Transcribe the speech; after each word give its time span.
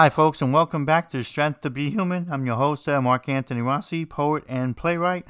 Hi, 0.00 0.08
folks, 0.08 0.40
and 0.40 0.50
welcome 0.50 0.86
back 0.86 1.10
to 1.10 1.22
Strength 1.22 1.60
to 1.60 1.68
Be 1.68 1.90
Human. 1.90 2.26
I'm 2.30 2.46
your 2.46 2.56
host, 2.56 2.88
Mark 2.88 3.28
Antony 3.28 3.60
Rossi, 3.60 4.06
poet 4.06 4.44
and 4.48 4.74
playwright. 4.74 5.26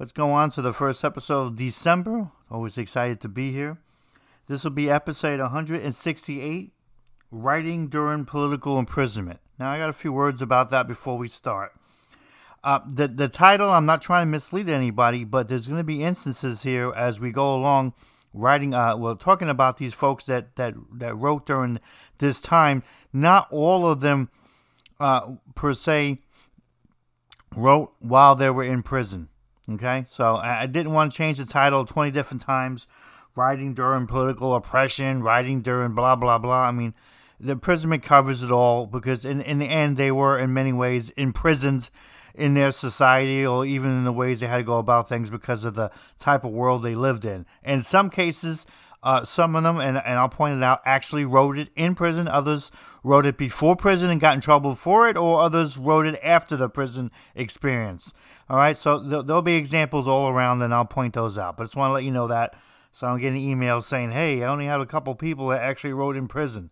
Let's 0.00 0.10
go 0.10 0.32
on 0.32 0.50
to 0.50 0.62
the 0.62 0.72
first 0.72 1.04
episode 1.04 1.46
of 1.46 1.56
December. 1.56 2.32
Always 2.50 2.76
excited 2.76 3.20
to 3.20 3.28
be 3.28 3.52
here. 3.52 3.78
This 4.48 4.64
will 4.64 4.72
be 4.72 4.90
episode 4.90 5.38
168 5.38 6.72
Writing 7.30 7.86
During 7.86 8.24
Political 8.24 8.80
Imprisonment. 8.80 9.38
Now, 9.60 9.70
I 9.70 9.78
got 9.78 9.90
a 9.90 9.92
few 9.92 10.12
words 10.12 10.42
about 10.42 10.70
that 10.70 10.88
before 10.88 11.16
we 11.16 11.28
start. 11.28 11.70
Uh, 12.64 12.80
the, 12.84 13.06
the 13.06 13.28
title, 13.28 13.70
I'm 13.70 13.86
not 13.86 14.02
trying 14.02 14.26
to 14.26 14.30
mislead 14.32 14.68
anybody, 14.68 15.22
but 15.22 15.46
there's 15.46 15.68
going 15.68 15.78
to 15.78 15.84
be 15.84 16.02
instances 16.02 16.64
here 16.64 16.92
as 16.96 17.20
we 17.20 17.30
go 17.30 17.54
along 17.54 17.94
writing, 18.32 18.74
uh, 18.74 18.96
well, 18.96 19.16
talking 19.16 19.48
about 19.48 19.78
these 19.78 19.94
folks 19.94 20.24
that, 20.24 20.56
that, 20.56 20.74
that 20.92 21.16
wrote 21.16 21.46
during 21.46 21.78
this 22.18 22.40
time 22.40 22.82
not 23.12 23.48
all 23.50 23.86
of 23.86 24.00
them, 24.00 24.30
uh, 24.98 25.32
per 25.54 25.74
se, 25.74 26.18
wrote 27.54 27.92
while 27.98 28.34
they 28.34 28.50
were 28.50 28.64
in 28.64 28.82
prison. 28.82 29.28
Okay, 29.68 30.04
so 30.08 30.36
I 30.36 30.66
didn't 30.66 30.92
want 30.92 31.12
to 31.12 31.16
change 31.16 31.38
the 31.38 31.44
title 31.44 31.84
20 31.84 32.10
different 32.10 32.42
times. 32.42 32.86
Writing 33.36 33.74
during 33.74 34.08
political 34.08 34.54
oppression, 34.54 35.22
writing 35.22 35.60
during 35.60 35.94
blah, 35.94 36.16
blah, 36.16 36.38
blah. 36.38 36.62
I 36.62 36.72
mean, 36.72 36.94
the 37.38 37.52
imprisonment 37.52 38.02
covers 38.02 38.42
it 38.42 38.50
all 38.50 38.86
because, 38.86 39.24
in, 39.24 39.40
in 39.40 39.60
the 39.60 39.66
end, 39.66 39.96
they 39.96 40.10
were 40.10 40.36
in 40.38 40.52
many 40.52 40.72
ways 40.72 41.10
imprisoned 41.10 41.90
in 42.34 42.54
their 42.54 42.72
society 42.72 43.46
or 43.46 43.64
even 43.64 43.90
in 43.90 44.02
the 44.02 44.12
ways 44.12 44.40
they 44.40 44.46
had 44.46 44.58
to 44.58 44.62
go 44.64 44.78
about 44.78 45.08
things 45.08 45.30
because 45.30 45.64
of 45.64 45.74
the 45.74 45.90
type 46.18 46.44
of 46.44 46.50
world 46.50 46.82
they 46.82 46.94
lived 46.94 47.24
in. 47.24 47.46
In 47.62 47.82
some 47.82 48.10
cases, 48.10 48.66
uh, 49.02 49.24
some 49.24 49.56
of 49.56 49.62
them, 49.62 49.78
and, 49.78 49.96
and 49.96 50.18
I'll 50.18 50.28
point 50.28 50.56
it 50.56 50.62
out, 50.62 50.80
actually 50.84 51.24
wrote 51.24 51.58
it 51.58 51.68
in 51.74 51.94
prison. 51.94 52.28
Others 52.28 52.70
wrote 53.02 53.26
it 53.26 53.38
before 53.38 53.76
prison 53.76 54.10
and 54.10 54.20
got 54.20 54.34
in 54.34 54.40
trouble 54.40 54.74
for 54.74 55.08
it, 55.08 55.16
or 55.16 55.40
others 55.40 55.78
wrote 55.78 56.06
it 56.06 56.20
after 56.22 56.56
the 56.56 56.68
prison 56.68 57.10
experience. 57.34 58.12
All 58.48 58.56
right, 58.56 58.76
so 58.76 59.00
th- 59.00 59.26
there'll 59.26 59.42
be 59.42 59.56
examples 59.56 60.06
all 60.06 60.28
around, 60.28 60.60
and 60.60 60.74
I'll 60.74 60.84
point 60.84 61.14
those 61.14 61.38
out. 61.38 61.56
But 61.56 61.62
I 61.62 61.66
just 61.66 61.76
want 61.76 61.90
to 61.90 61.94
let 61.94 62.04
you 62.04 62.10
know 62.10 62.26
that. 62.26 62.54
So 62.92 63.06
I'm 63.06 63.18
getting 63.20 63.40
emails 63.40 63.84
saying, 63.84 64.10
hey, 64.10 64.42
I 64.42 64.48
only 64.48 64.66
have 64.66 64.80
a 64.80 64.86
couple 64.86 65.14
people 65.14 65.48
that 65.48 65.62
actually 65.62 65.92
wrote 65.92 66.16
in 66.16 66.28
prison. 66.28 66.70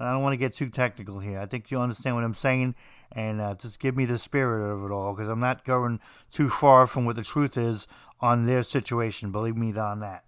I 0.00 0.12
don't 0.12 0.22
want 0.22 0.32
to 0.32 0.36
get 0.38 0.54
too 0.54 0.68
technical 0.68 1.18
here. 1.18 1.40
I 1.40 1.46
think 1.46 1.72
you 1.72 1.80
understand 1.80 2.14
what 2.14 2.24
I'm 2.24 2.32
saying, 2.32 2.76
and 3.10 3.40
uh, 3.40 3.56
just 3.56 3.80
give 3.80 3.96
me 3.96 4.04
the 4.04 4.16
spirit 4.16 4.64
of 4.72 4.84
it 4.84 4.92
all, 4.92 5.12
because 5.12 5.28
I'm 5.28 5.40
not 5.40 5.64
going 5.64 5.98
too 6.32 6.48
far 6.48 6.86
from 6.86 7.04
what 7.04 7.16
the 7.16 7.24
truth 7.24 7.58
is 7.58 7.88
on 8.20 8.46
their 8.46 8.62
situation. 8.62 9.32
Believe 9.32 9.56
me 9.56 9.76
on 9.76 9.98
that. 10.00 10.22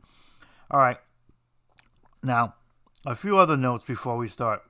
All 0.70 0.80
right. 0.80 0.98
Now, 2.22 2.54
a 3.06 3.14
few 3.14 3.38
other 3.38 3.56
notes 3.56 3.84
before 3.84 4.16
we 4.16 4.28
start. 4.28 4.62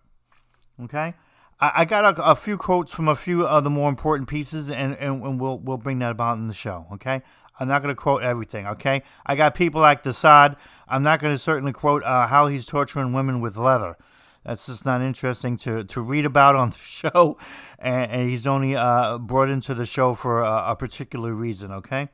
Okay, 0.82 1.14
I, 1.60 1.72
I 1.76 1.84
got 1.84 2.18
a, 2.18 2.30
a, 2.30 2.36
few 2.36 2.56
quotes 2.56 2.92
from 2.92 3.08
a 3.08 3.16
few 3.16 3.46
of 3.46 3.64
the 3.64 3.70
more 3.70 3.88
important 3.88 4.28
pieces, 4.28 4.70
and, 4.70 4.96
and, 4.98 5.22
and 5.22 5.40
we'll 5.40 5.58
we'll 5.58 5.76
bring 5.76 5.98
that 5.98 6.12
about 6.12 6.38
in 6.38 6.48
the 6.48 6.54
show. 6.54 6.86
Okay, 6.92 7.22
I'm 7.58 7.68
not 7.68 7.82
going 7.82 7.94
to 7.94 8.00
quote 8.00 8.22
everything. 8.22 8.66
Okay, 8.66 9.02
I 9.26 9.36
got 9.36 9.54
people 9.54 9.80
like 9.80 10.02
de 10.02 10.12
Sade. 10.12 10.56
I'm 10.88 11.02
not 11.02 11.20
going 11.20 11.34
to 11.34 11.38
certainly 11.38 11.72
quote 11.72 12.02
uh, 12.04 12.26
how 12.28 12.46
he's 12.46 12.66
torturing 12.66 13.12
women 13.12 13.40
with 13.40 13.56
leather. 13.56 13.96
That's 14.44 14.66
just 14.66 14.86
not 14.86 15.02
interesting 15.02 15.58
to, 15.58 15.84
to 15.84 16.00
read 16.00 16.24
about 16.24 16.56
on 16.56 16.70
the 16.70 16.78
show, 16.78 17.36
and, 17.78 18.10
and 18.10 18.30
he's 18.30 18.46
only 18.46 18.76
uh, 18.76 19.18
brought 19.18 19.50
into 19.50 19.74
the 19.74 19.86
show 19.86 20.14
for 20.14 20.40
a, 20.40 20.70
a 20.70 20.76
particular 20.76 21.34
reason. 21.34 21.72
Okay. 21.72 22.08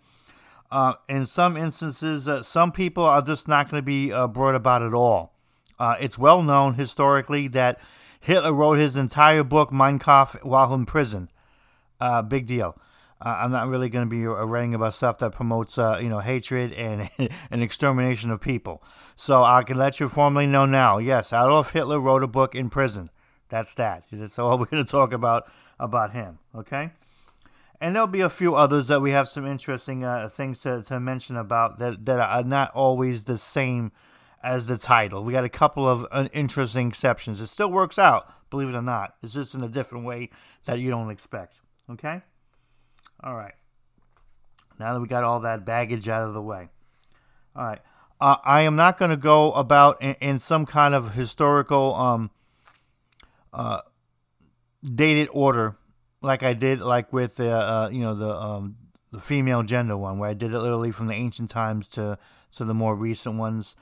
Uh, 0.71 0.95
in 1.09 1.27
some 1.27 1.57
instances, 1.57 2.29
uh, 2.29 2.43
some 2.43 2.73
people 2.73 3.05
are 3.05 3.23
just 3.23 3.47
not 3.47 3.71
going 3.71 3.81
to 3.81 3.85
be 3.85 4.13
uh, 4.13 4.27
brought 4.27 4.55
about 4.55 4.83
at 4.83 4.95
all. 4.95 5.33
Uh, 5.79 5.97
it's 6.01 6.19
well 6.19 6.43
known 6.43 6.75
historically 6.75 7.49
that 7.49 7.79
Hitler 8.21 8.53
wrote 8.53 8.79
his 8.79 8.97
entire 8.97 9.45
book, 9.45 9.73
Mein 9.73 9.99
Kampf, 9.99 10.37
while 10.43 10.73
in 10.75 10.87
prison. 10.87 11.31
Uh, 12.01 12.23
big 12.23 12.47
deal. 12.47 12.77
I'm 13.19 13.51
not 13.51 13.69
really 13.69 13.89
going 13.89 14.05
to 14.05 14.11
be 14.11 14.27
writing 14.27 14.75
about 14.75 14.93
stuff 14.93 15.17
that 15.19 15.33
promotes, 15.33 15.79
you 15.79 16.11
know, 16.11 16.19
hatred 16.19 16.75
and 16.75 17.09
an 17.51 17.63
extermination 17.63 18.31
of 18.31 18.43
people. 18.43 18.83
So 19.15 19.43
I 19.43 19.63
can 19.63 19.79
let 19.79 20.01
you 20.01 20.09
formally 20.09 20.47
know 20.47 20.67
now. 20.67 20.99
Yes, 20.99 21.33
Adolf 21.33 21.71
Hitler 21.71 21.99
wrote 21.99 22.23
a 22.23 22.27
book 22.27 22.55
in 22.55 22.69
prison. 22.69 23.09
That's 23.49 23.73
that. 23.75 24.05
That's 24.13 24.39
all 24.39 24.59
we're 24.59 24.67
going 24.67 24.85
to 24.85 24.91
talk 24.91 25.13
about 25.13 25.51
about 25.79 26.13
him. 26.13 26.39
Okay. 26.55 26.91
And 27.81 27.95
there'll 27.95 28.09
be 28.09 28.21
a 28.21 28.31
few 28.31 28.55
others 28.55 28.89
that 28.89 29.03
we 29.03 29.11
have 29.11 29.29
some 29.29 29.47
interesting 29.47 30.03
uh, 30.03 30.29
things 30.29 30.61
to, 30.63 30.83
to 30.85 30.99
mention 30.99 31.37
about 31.37 31.79
that, 31.79 32.05
that 32.07 32.21
are 32.21 32.43
not 32.43 32.73
always 32.75 33.25
the 33.25 33.37
same 33.37 33.93
as 34.43 34.67
the 34.67 34.79
title. 34.79 35.25
We 35.25 35.33
got 35.33 35.45
a 35.45 35.51
couple 35.51 35.87
of 35.87 36.07
uh, 36.11 36.29
interesting 36.33 36.89
exceptions. 36.89 37.41
It 37.41 37.49
still 37.49 37.71
works 37.71 37.99
out, 37.99 38.33
believe 38.49 38.69
it 38.69 38.75
or 38.75 38.83
not. 38.83 39.15
It's 39.23 39.35
just 39.35 39.55
in 39.55 39.63
a 39.63 39.69
different 39.69 40.07
way 40.07 40.31
that 40.65 40.79
you 40.79 40.89
don't 40.89 41.11
expect. 41.11 41.61
Okay? 41.91 42.23
All 43.23 43.35
right. 43.35 43.55
Now 44.79 44.95
that 44.95 45.01
we 45.01 45.07
got 45.07 45.25
all 45.25 45.41
that 45.41 45.65
baggage 45.65 46.09
out 46.09 46.27
of 46.27 46.35
the 46.35 46.43
way. 46.43 46.69
All 47.55 47.65
right. 47.65 47.81
Uh, 48.21 48.37
I 48.45 48.63
am 48.63 48.77
not 48.77 48.99
going 48.99 49.11
to 49.11 49.17
go 49.17 49.53
about 49.53 50.01
in, 50.01 50.15
in, 50.21 50.39
some 50.39 50.65
kind 50.65 50.95
of 50.95 51.13
historical 51.13 51.95
um, 51.95 52.31
uh, 53.53 53.83
dated 54.83 55.29
order 55.33 55.77
like 56.27 56.43
I 56.43 56.53
did 56.53 56.81
like 56.81 57.13
with 57.13 57.37
the 57.37 57.51
uh, 57.51 57.89
you 57.91 58.01
know 58.01 58.15
the 58.15 58.35
um, 58.35 58.77
the 59.13 59.21
female 59.21 59.63
gender 59.63 59.97
one 59.97 60.19
where 60.19 60.31
I 60.31 60.35
did 60.35 60.53
it 60.53 60.59
literally 60.59 60.91
from 60.91 61.07
the 61.07 61.15
ancient 61.15 61.51
times 61.51 61.89
to 61.91 62.19
to 62.57 62.65
the 62.65 62.75
more 62.75 62.95
recent 62.95 63.37
ones 63.37 63.77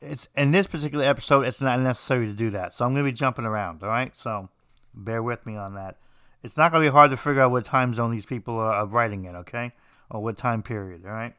it's 0.00 0.28
in 0.36 0.52
this 0.52 0.66
particular 0.66 1.04
episode, 1.04 1.46
it's 1.46 1.60
not 1.60 1.80
necessary 1.80 2.26
to 2.26 2.32
do 2.32 2.50
that. 2.50 2.74
So 2.74 2.84
I'm 2.84 2.94
to 2.94 3.02
be 3.02 3.12
jumping 3.12 3.44
around. 3.44 3.82
All 3.82 3.88
right, 3.88 4.14
so 4.14 4.48
bear 4.94 5.22
with 5.22 5.44
me 5.46 5.56
on 5.56 5.74
that. 5.74 5.96
It's 6.42 6.56
not 6.56 6.72
to 6.72 6.80
be 6.80 6.88
hard 6.88 7.10
to 7.10 7.16
figure 7.16 7.42
out 7.42 7.50
what 7.50 7.64
time 7.64 7.94
zone 7.94 8.12
these 8.12 8.26
people 8.26 8.58
are, 8.58 8.86
writing 8.86 9.24
in. 9.24 9.36
Okay, 9.36 9.72
or 10.10 10.22
what 10.22 10.36
time 10.36 10.62
period. 10.62 11.04
All 11.04 11.12
right, 11.12 11.34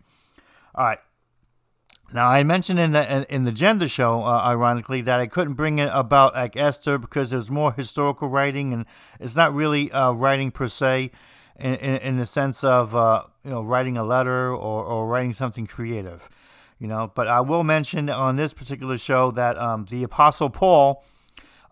all 0.76 0.86
right. 0.86 1.00
Now 2.12 2.30
I 2.30 2.44
mentioned 2.44 2.80
in 2.80 2.92
the 2.92 3.26
in 3.34 3.44
the 3.44 3.52
gender 3.52 3.88
show, 3.88 4.24
uh, 4.24 4.42
ironically, 4.44 5.02
that 5.02 5.20
I 5.20 5.28
couldn't 5.28 5.54
bring 5.54 5.80
it 5.80 5.90
about 5.94 6.34
like 6.34 6.58
Esther 6.58 6.98
because 6.98 7.30
there's 7.30 7.52
more 7.52 7.72
historical 7.72 8.30
writing 8.30 8.74
and 8.74 8.86
it's 9.20 9.36
not 9.36 9.54
really 9.54 9.92
uh, 9.92 10.12
writing 10.12 10.50
per 10.50 10.68
se, 10.68 11.12
in, 11.60 11.76
in, 11.76 11.96
in 11.98 12.18
the 12.18 12.26
sense 12.26 12.64
of 12.64 12.96
uh, 12.96 13.24
you 13.44 13.52
know 13.52 13.62
writing 13.62 13.98
a 13.98 14.04
letter 14.04 14.50
or, 14.50 14.84
or 14.84 15.08
writing 15.08 15.34
something 15.34 15.68
creative 15.68 16.30
you 16.80 16.88
know. 16.88 17.12
But 17.14 17.28
I 17.28 17.42
will 17.42 17.64
mention 17.64 18.10
on 18.10 18.38
this 18.38 18.54
particular 18.54 18.98
show 18.98 19.32
that 19.32 19.58
um, 19.58 19.86
the 19.90 20.04
Apostle 20.04 20.50
Paul 20.50 21.04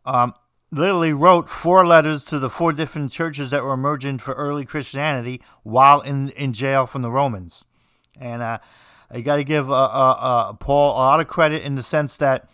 um, 0.05 0.33
literally 0.71 1.13
wrote 1.13 1.49
four 1.49 1.87
letters 1.87 2.25
to 2.25 2.39
the 2.39 2.49
four 2.49 2.73
different 2.73 3.11
churches 3.11 3.49
that 3.51 3.63
were 3.63 3.73
emerging 3.73 4.19
for 4.19 4.33
early 4.33 4.65
Christianity 4.65 5.41
while 5.63 6.01
in, 6.01 6.29
in 6.29 6.53
jail 6.53 6.85
from 6.85 7.01
the 7.01 7.11
Romans. 7.11 7.63
And 8.19 8.43
you 9.13 9.21
got 9.21 9.37
to 9.37 9.43
give 9.43 9.69
uh, 9.69 9.73
uh, 9.73 10.17
uh, 10.19 10.53
Paul 10.53 10.91
a 10.91 10.99
lot 10.99 11.19
of 11.19 11.27
credit 11.27 11.63
in 11.63 11.75
the 11.75 11.83
sense 11.83 12.17
that 12.17 12.49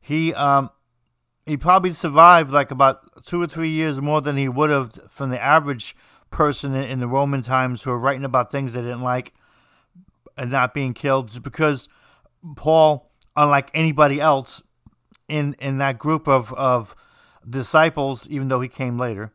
he 0.00 0.34
um, 0.34 0.70
he 1.46 1.56
probably 1.56 1.90
survived 1.90 2.50
like 2.50 2.70
about 2.70 3.24
two 3.24 3.40
or 3.40 3.46
three 3.46 3.70
years 3.70 4.00
more 4.00 4.20
than 4.20 4.36
he 4.36 4.48
would 4.48 4.70
have 4.70 4.92
from 5.10 5.30
the 5.30 5.42
average 5.42 5.96
person 6.30 6.74
in, 6.74 6.84
in 6.84 7.00
the 7.00 7.08
Roman 7.08 7.42
times 7.42 7.82
who 7.82 7.90
were 7.90 7.98
writing 7.98 8.24
about 8.24 8.52
things 8.52 8.72
they 8.72 8.82
didn't 8.82 9.02
like 9.02 9.32
and 10.36 10.50
not 10.50 10.74
being 10.74 10.94
killed 10.94 11.30
is 11.30 11.38
because 11.38 11.88
Paul, 12.56 13.10
unlike 13.36 13.70
anybody 13.74 14.20
else 14.20 14.62
in 15.28 15.54
in 15.60 15.78
that 15.78 15.98
group 15.98 16.28
of 16.28 16.52
of 16.54 16.94
disciples, 17.48 18.28
even 18.28 18.48
though 18.48 18.60
he 18.60 18.68
came 18.68 18.98
later, 18.98 19.32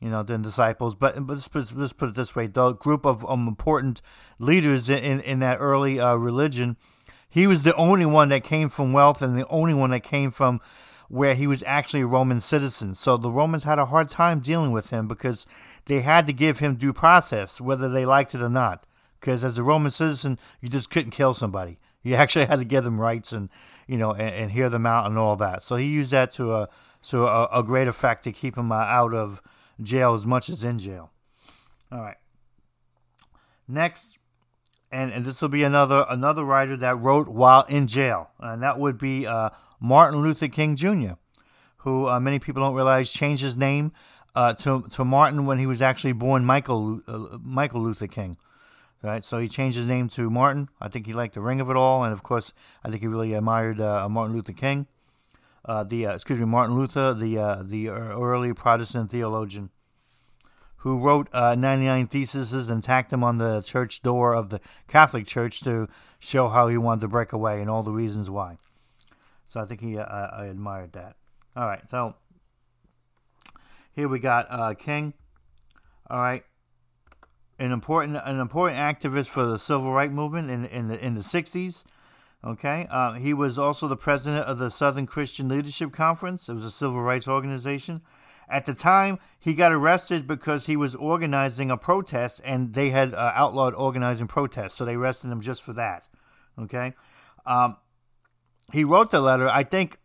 you 0.00 0.08
know, 0.08 0.22
than 0.22 0.42
disciples, 0.42 0.94
but, 0.94 1.14
but 1.26 1.34
let's, 1.34 1.48
put, 1.48 1.76
let's 1.76 1.92
put 1.92 2.10
it 2.10 2.14
this 2.14 2.36
way: 2.36 2.46
the 2.46 2.72
group 2.72 3.04
of 3.04 3.28
um, 3.28 3.48
important 3.48 4.00
leaders 4.38 4.88
in 4.88 5.20
in 5.20 5.40
that 5.40 5.58
early 5.58 5.98
uh, 5.98 6.14
religion, 6.14 6.76
he 7.28 7.46
was 7.46 7.62
the 7.62 7.74
only 7.74 8.06
one 8.06 8.28
that 8.28 8.44
came 8.44 8.68
from 8.68 8.92
wealth 8.92 9.22
and 9.22 9.38
the 9.38 9.46
only 9.48 9.74
one 9.74 9.90
that 9.90 10.02
came 10.02 10.30
from 10.30 10.60
where 11.08 11.34
he 11.34 11.46
was 11.46 11.64
actually 11.66 12.02
a 12.02 12.06
Roman 12.06 12.40
citizen. 12.40 12.94
So 12.94 13.16
the 13.16 13.30
Romans 13.30 13.64
had 13.64 13.78
a 13.78 13.86
hard 13.86 14.08
time 14.08 14.40
dealing 14.40 14.72
with 14.72 14.90
him 14.90 15.08
because 15.08 15.46
they 15.86 16.00
had 16.00 16.26
to 16.26 16.32
give 16.32 16.58
him 16.58 16.76
due 16.76 16.92
process, 16.92 17.60
whether 17.60 17.88
they 17.88 18.04
liked 18.04 18.34
it 18.34 18.42
or 18.42 18.50
not. 18.50 18.84
Because 19.18 19.42
as 19.42 19.58
a 19.58 19.62
Roman 19.62 19.90
citizen, 19.90 20.38
you 20.60 20.68
just 20.68 20.90
couldn't 20.90 21.10
kill 21.10 21.34
somebody. 21.34 21.78
You 22.02 22.14
actually 22.16 22.46
had 22.46 22.60
to 22.60 22.64
give 22.64 22.84
them 22.84 23.00
rights 23.00 23.32
and 23.32 23.48
you 23.86 23.96
know 23.96 24.12
and, 24.12 24.34
and 24.34 24.52
hear 24.52 24.68
them 24.68 24.86
out 24.86 25.06
and 25.06 25.18
all 25.18 25.36
that. 25.36 25.62
So 25.62 25.76
he 25.76 25.86
used 25.86 26.12
that 26.12 26.32
to 26.34 26.54
a 26.54 26.68
to 27.04 27.26
a, 27.26 27.48
a 27.52 27.62
great 27.62 27.88
effect 27.88 28.24
to 28.24 28.32
keep 28.32 28.56
him 28.56 28.70
uh, 28.70 28.76
out 28.76 29.14
of 29.14 29.40
jail 29.82 30.14
as 30.14 30.26
much 30.26 30.48
as 30.48 30.64
in 30.64 30.78
jail. 30.78 31.10
All 31.90 32.00
right. 32.00 32.16
Next, 33.66 34.18
and, 34.90 35.12
and 35.12 35.24
this 35.24 35.40
will 35.40 35.48
be 35.48 35.62
another 35.62 36.06
another 36.08 36.44
writer 36.44 36.76
that 36.76 36.98
wrote 36.98 37.28
while 37.28 37.64
in 37.68 37.86
jail, 37.86 38.30
and 38.40 38.62
that 38.62 38.78
would 38.78 38.98
be 38.98 39.26
uh, 39.26 39.50
Martin 39.80 40.20
Luther 40.20 40.48
King 40.48 40.76
Jr., 40.76 41.12
who 41.78 42.08
uh, 42.08 42.18
many 42.18 42.38
people 42.38 42.62
don't 42.62 42.74
realize 42.74 43.12
changed 43.12 43.42
his 43.42 43.56
name 43.56 43.92
uh, 44.34 44.54
to 44.54 44.86
to 44.92 45.04
Martin 45.04 45.44
when 45.44 45.58
he 45.58 45.66
was 45.66 45.82
actually 45.82 46.12
born 46.12 46.44
Michael 46.44 47.00
uh, 47.06 47.38
Michael 47.42 47.82
Luther 47.82 48.06
King. 48.06 48.36
Right, 49.00 49.24
so 49.24 49.38
he 49.38 49.46
changed 49.46 49.76
his 49.76 49.86
name 49.86 50.08
to 50.08 50.28
Martin. 50.28 50.70
I 50.80 50.88
think 50.88 51.06
he 51.06 51.12
liked 51.12 51.34
the 51.34 51.40
ring 51.40 51.60
of 51.60 51.70
it 51.70 51.76
all, 51.76 52.02
and 52.02 52.12
of 52.12 52.24
course, 52.24 52.52
I 52.82 52.90
think 52.90 53.00
he 53.00 53.06
really 53.06 53.32
admired 53.32 53.80
uh, 53.80 54.08
Martin 54.08 54.34
Luther 54.34 54.52
King. 54.52 54.88
Uh, 55.68 55.84
the 55.84 56.06
excuse 56.06 56.40
me, 56.40 56.46
Martin 56.46 56.74
Luther, 56.76 57.14
the 57.14 57.62
the 57.62 57.88
early 57.90 58.52
Protestant 58.54 59.10
theologian 59.10 59.70
who 60.78 60.98
wrote 60.98 61.28
uh, 61.32 61.54
99 61.56 62.06
theses 62.06 62.68
and 62.68 62.84
tacked 62.84 63.10
them 63.10 63.24
on 63.24 63.38
the 63.38 63.62
church 63.62 64.00
door 64.00 64.34
of 64.34 64.50
the 64.50 64.60
Catholic 64.86 65.26
Church 65.26 65.60
to 65.60 65.88
show 66.20 66.48
how 66.48 66.68
he 66.68 66.76
wanted 66.76 67.00
to 67.00 67.08
break 67.08 67.32
away 67.32 67.60
and 67.60 67.68
all 67.68 67.82
the 67.82 67.90
reasons 67.90 68.30
why. 68.30 68.58
So 69.48 69.60
I 69.60 69.64
think 69.64 69.80
he, 69.80 69.98
uh, 69.98 70.04
I 70.04 70.46
admired 70.46 70.92
that. 70.92 71.16
All 71.56 71.66
right, 71.66 71.82
so 71.90 72.14
here 73.92 74.08
we 74.08 74.20
got 74.20 74.46
uh, 74.50 74.74
King. 74.74 75.14
All 76.08 76.20
right, 76.20 76.44
an 77.58 77.72
important 77.72 78.16
an 78.24 78.38
important 78.38 78.78
activist 78.78 79.26
for 79.26 79.44
the 79.44 79.58
civil 79.58 79.92
rights 79.92 80.12
movement 80.12 80.48
in 80.48 80.64
in 80.66 80.88
the 80.88 81.04
in 81.04 81.14
the 81.14 81.22
60s. 81.22 81.82
Okay, 82.44 82.86
uh, 82.88 83.14
he 83.14 83.34
was 83.34 83.58
also 83.58 83.88
the 83.88 83.96
president 83.96 84.46
of 84.46 84.58
the 84.58 84.70
Southern 84.70 85.06
Christian 85.06 85.48
Leadership 85.48 85.92
Conference. 85.92 86.48
It 86.48 86.54
was 86.54 86.64
a 86.64 86.70
civil 86.70 87.02
rights 87.02 87.26
organization. 87.26 88.00
At 88.48 88.64
the 88.64 88.74
time, 88.74 89.18
he 89.38 89.54
got 89.54 89.72
arrested 89.72 90.26
because 90.26 90.66
he 90.66 90.76
was 90.76 90.94
organizing 90.94 91.70
a 91.70 91.76
protest, 91.76 92.40
and 92.44 92.74
they 92.74 92.90
had 92.90 93.12
uh, 93.12 93.32
outlawed 93.34 93.74
organizing 93.74 94.28
protests, 94.28 94.74
so 94.74 94.84
they 94.84 94.94
arrested 94.94 95.30
him 95.30 95.40
just 95.40 95.62
for 95.62 95.72
that. 95.74 96.08
Okay, 96.58 96.94
um, 97.44 97.76
he 98.72 98.84
wrote 98.84 99.10
the 99.10 99.20
letter. 99.20 99.48
I 99.48 99.64
think 99.64 99.98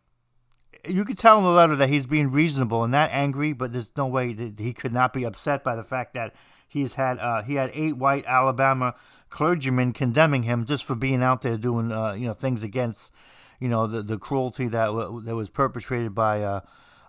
you 0.87 1.05
could 1.05 1.19
tell 1.19 1.37
in 1.37 1.43
the 1.43 1.51
letter 1.51 1.75
that 1.75 1.89
he's 1.89 2.07
being 2.07 2.31
reasonable 2.31 2.83
and 2.83 2.91
not 2.91 3.11
angry, 3.13 3.53
but 3.53 3.71
there's 3.71 3.95
no 3.95 4.07
way 4.07 4.33
that 4.33 4.59
he 4.59 4.73
could 4.73 4.91
not 4.91 5.13
be 5.13 5.23
upset 5.23 5.63
by 5.63 5.75
the 5.75 5.83
fact 5.83 6.15
that 6.15 6.35
he's 6.67 6.95
had 6.95 7.19
uh, 7.19 7.43
he 7.43 7.55
had 7.55 7.71
eight 7.73 7.95
white 7.95 8.25
Alabama 8.25 8.95
clergymen 9.33 9.91
condemning 9.93 10.43
him 10.43 10.63
just 10.63 10.85
for 10.85 10.93
being 10.93 11.23
out 11.23 11.41
there 11.41 11.57
doing 11.57 11.91
uh, 11.91 12.13
you 12.13 12.27
know 12.27 12.33
things 12.33 12.63
against 12.63 13.11
you 13.59 13.67
know 13.67 13.87
the 13.87 14.03
the 14.03 14.19
cruelty 14.19 14.67
that 14.67 14.85
w- 14.85 15.21
that 15.21 15.35
was 15.35 15.49
perpetrated 15.49 16.13
by 16.13 16.43
uh, 16.43 16.61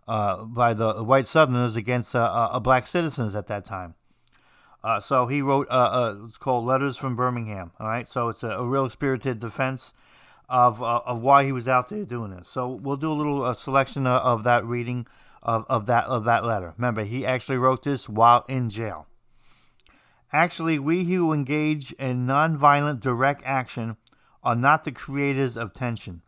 uh, 0.09 0.45
by 0.47 0.73
the 0.73 1.05
white 1.05 1.27
Southerners 1.27 1.77
against 1.77 2.17
uh, 2.17 2.49
uh, 2.53 2.59
black 2.61 2.87
citizens 2.87 3.35
at 3.35 3.47
that 3.49 3.67
time. 3.67 3.95
Uh, 4.83 5.01
so 5.01 5.27
he 5.27 5.41
wrote, 5.41 5.67
uh, 5.71 6.15
it's 6.27 6.37
called 6.37 6.67
Letters 6.67 6.97
from 6.97 7.17
Birmingham. 7.17 7.73
All 7.81 7.89
right, 7.89 8.07
so 8.07 8.29
it's 8.29 8.43
a, 8.43 8.51
a 8.51 8.67
real 8.67 8.89
spirited 8.89 9.39
defense 9.39 9.93
of 10.49 10.83
of 10.83 11.21
why 11.21 11.45
he 11.45 11.53
was 11.53 11.69
out 11.69 11.91
there 11.91 12.07
doing 12.07 12.31
this. 12.35 12.49
So 12.49 12.69
we'll 12.69 12.97
do 12.97 13.13
a 13.13 13.19
little 13.21 13.55
selection 13.55 14.07
of, 14.07 14.23
of 14.23 14.45
that 14.45 14.65
reading 14.65 15.07
of, 15.43 15.67
of 15.69 15.85
that 15.87 16.07
of 16.07 16.25
that 16.25 16.43
letter. 16.43 16.73
Remember, 16.79 17.05
he 17.05 17.27
actually 17.27 17.59
wrote 17.59 17.83
this 17.83 18.09
while 18.09 18.47
in 18.49 18.71
jail. 18.71 19.07
Actually, 20.35 20.81
we 20.81 21.05
who 21.05 21.33
engage 21.33 21.93
in 21.93 22.27
nonviolent 22.27 22.99
direct 22.99 23.41
action 23.45 23.97
are 24.43 24.57
not 24.57 24.83
the 24.83 24.91
creators 24.91 25.57
of 25.57 25.73
tension. 25.73 26.23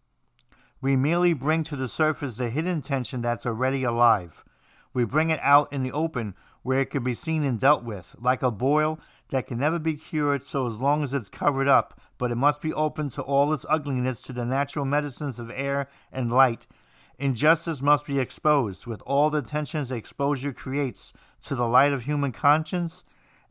We 0.81 0.95
merely 0.95 1.33
bring 1.33 1.65
to 1.65 1.75
the 1.75 1.89
surface 1.89 2.37
the 2.37 2.49
hidden 2.49 2.83
tension 2.83 3.21
that's 3.21 3.45
already 3.45 3.83
alive. 3.83 4.45
We 4.95 5.05
bring 5.05 5.31
it 5.31 5.41
out 5.43 5.73
in 5.73 5.83
the 5.83 5.91
open 5.91 6.37
where 6.63 6.79
it 6.79 6.91
can 6.91 7.03
be 7.03 7.15
seen 7.15 7.43
and 7.43 7.59
dealt 7.59 7.83
with, 7.83 8.15
like 8.21 8.45
a 8.45 8.53
boil 8.53 9.01
that 9.31 9.49
can 9.49 9.59
never 9.59 9.81
be 9.81 9.95
cured 9.95 10.45
so 10.45 10.69
as 10.69 10.79
long 10.79 11.03
as 11.03 11.13
it's 11.13 11.29
covered 11.29 11.67
up, 11.67 12.01
but 12.17 12.31
it 12.31 12.37
must 12.37 12.63
be 12.63 12.73
open 12.73 13.11
to 13.11 13.23
all 13.23 13.53
its 13.53 13.67
ugliness 13.69 14.23
to 14.23 14.33
the 14.33 14.45
natural 14.45 14.85
medicines 14.85 15.41
of 15.41 15.51
air 15.51 15.89
and 16.13 16.31
light. 16.31 16.69
Injustice 17.19 17.83
must 17.83 18.07
be 18.07 18.21
exposed 18.21 18.87
with 18.87 19.03
all 19.05 19.31
the 19.31 19.43
tensions 19.43 19.91
exposure 19.91 20.53
creates 20.53 21.13
to 21.45 21.57
the 21.57 21.67
light 21.67 21.93
of 21.93 22.05
human 22.05 22.31
conscience 22.31 23.03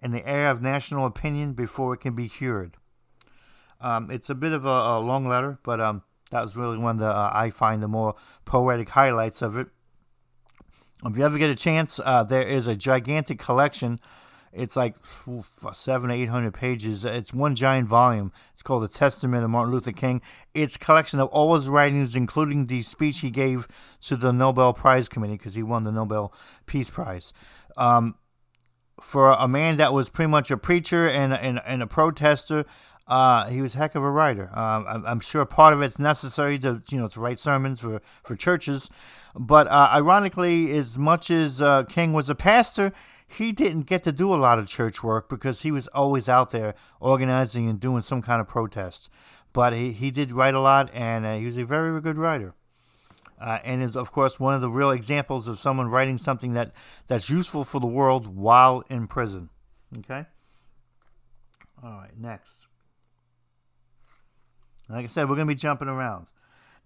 and 0.01 0.13
the 0.13 0.27
air 0.27 0.50
of 0.50 0.62
national 0.62 1.06
opinion 1.06 1.53
before 1.53 1.94
it 1.94 2.01
can 2.01 2.15
be 2.15 2.30
cured. 2.30 2.77
Um, 3.81 4.09
it's 4.09 4.30
a 4.30 4.36
bit 4.36 4.53
of 4.53 4.65
a, 4.65 4.69
a 4.69 5.00
long 5.00 5.27
letter, 5.27 5.59
but 5.63 5.80
um, 5.80 6.03
that 6.31 6.42
was 6.42 6.56
really 6.56 6.77
one 6.77 6.97
the 6.97 7.07
uh, 7.07 7.31
I 7.33 7.50
find 7.50 7.83
the 7.83 7.88
more 7.88 8.15
poetic 8.45 8.89
highlights 8.89 9.42
of 9.42 9.57
it. 9.57 9.68
If 11.03 11.18
you 11.18 11.24
ever 11.24 11.38
get 11.38 11.50
a 11.50 11.56
chance, 11.56 12.00
uh, 12.03 12.24
there 12.24 12.47
is 12.47 12.68
a 12.68 12.75
gigantic 12.75 13.38
collection. 13.38 14.00
It's 14.51 14.77
like 14.77 14.95
seven, 15.74 16.09
eight 16.09 16.30
hundred 16.30 16.53
pages. 16.53 17.03
It's 17.03 17.33
one 17.33 17.56
giant 17.56 17.89
volume. 17.89 18.31
It's 18.53 18.63
called 18.63 18.83
the 18.83 18.88
Testament 18.88 19.44
of 19.44 19.50
Martin 19.50 19.74
Luther 19.74 19.91
King. 19.91 20.21
It's 20.53 20.77
a 20.77 20.80
collection 20.80 21.19
of 21.19 21.27
all 21.27 21.56
his 21.56 21.68
writings, 21.68 22.15
including 22.15 22.68
the 22.68 22.81
speech 22.81 23.19
he 23.19 23.30
gave 23.30 23.68
to 24.01 24.15
the 24.15 24.31
Nobel 24.31 24.74
Prize 24.74 25.09
Committee 25.09 25.33
because 25.33 25.56
he 25.56 25.63
won 25.63 25.83
the 25.83 25.91
Nobel 25.91 26.33
Peace 26.65 26.89
Prize. 26.89 27.33
Um, 27.75 28.15
for 29.01 29.31
a 29.31 29.47
man 29.47 29.77
that 29.77 29.94
was 29.94 30.09
pretty 30.09 30.30
much 30.30 30.51
a 30.51 30.57
preacher 30.57 31.07
and, 31.07 31.33
and, 31.33 31.62
and 31.65 31.83
a 31.83 31.88
protester, 31.88 32.65
uh, 33.07 33.47
he 33.47 33.62
was 33.62 33.75
a 33.75 33.77
heck 33.77 33.95
of 33.95 34.03
a 34.03 34.09
writer. 34.09 34.50
Um, 34.57 35.03
I'm, 35.06 35.19
sure 35.19 35.45
part 35.45 35.74
of 35.74 35.81
it's 35.81 36.00
necessary 36.00 36.57
to 36.59 36.81
you 36.89 37.00
know 37.00 37.07
to 37.09 37.19
write 37.19 37.38
sermons 37.38 37.80
for 37.81 38.01
for 38.24 38.36
churches, 38.36 38.89
but 39.36 39.68
uh, 39.68 39.89
ironically, 39.94 40.71
as 40.71 40.97
much 40.97 41.30
as 41.30 41.62
uh, 41.62 41.83
King 41.83 42.13
was 42.13 42.30
a 42.30 42.36
pastor, 42.36 42.92
he 43.27 43.51
didn't 43.51 43.83
get 43.83 44.03
to 44.03 44.12
do 44.12 44.33
a 44.33 44.36
lot 44.36 44.57
of 44.57 44.68
church 44.68 45.03
work 45.03 45.30
because 45.30 45.62
he 45.62 45.71
was 45.71 45.88
always 45.89 46.27
out 46.27 46.51
there 46.51 46.74
organizing 47.00 47.69
and 47.69 47.79
doing 47.79 48.01
some 48.01 48.22
kind 48.22 48.41
of 48.41 48.48
protest. 48.48 49.10
But 49.53 49.74
he, 49.74 49.91
he 49.91 50.12
did 50.12 50.31
write 50.31 50.53
a 50.53 50.60
lot, 50.60 50.93
and 50.93 51.25
uh, 51.25 51.36
he 51.36 51.46
was 51.46 51.58
a 51.58 51.65
very 51.65 52.01
good 52.01 52.17
writer. 52.17 52.53
Uh, 53.45 53.59
and 53.63 53.83
is 53.83 53.95
of 53.95 54.11
course 54.11 54.39
one 54.39 54.55
of 54.55 54.61
the 54.61 54.69
real 54.71 54.89
examples 54.89 55.47
of 55.47 55.59
someone 55.59 55.87
writing 55.87 56.17
something 56.17 56.53
that 56.53 56.71
that's 57.05 57.29
useful 57.29 57.63
for 57.63 57.79
the 57.79 57.85
world 57.85 58.25
while 58.25 58.83
in 58.89 59.05
prison. 59.05 59.49
Okay. 59.99 60.25
All 61.83 61.91
right. 61.91 62.17
Next. 62.17 62.65
Like 64.89 65.03
I 65.03 65.07
said, 65.07 65.29
we're 65.29 65.35
going 65.35 65.47
to 65.47 65.53
be 65.53 65.59
jumping 65.59 65.87
around. 65.87 66.25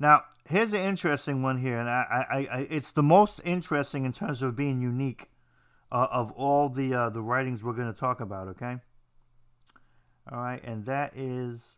Now, 0.01 0.23
here's 0.49 0.73
an 0.73 0.81
interesting 0.81 1.41
one 1.41 1.59
here, 1.59 1.79
and 1.79 1.89
I, 1.89 2.25
I, 2.29 2.37
I 2.37 2.67
it's 2.69 2.91
the 2.91 3.03
most 3.03 3.39
interesting 3.45 4.03
in 4.03 4.11
terms 4.11 4.41
of 4.41 4.57
being 4.57 4.81
unique 4.81 5.29
uh, 5.93 6.07
of 6.11 6.29
all 6.33 6.67
the 6.67 6.93
uh, 6.93 7.09
the 7.09 7.21
writings 7.21 7.63
we're 7.63 7.71
going 7.71 7.91
to 7.93 7.97
talk 7.97 8.19
about. 8.19 8.49
Okay. 8.49 8.77
All 10.29 10.39
right, 10.39 10.61
and 10.61 10.83
that 10.85 11.13
is 11.15 11.77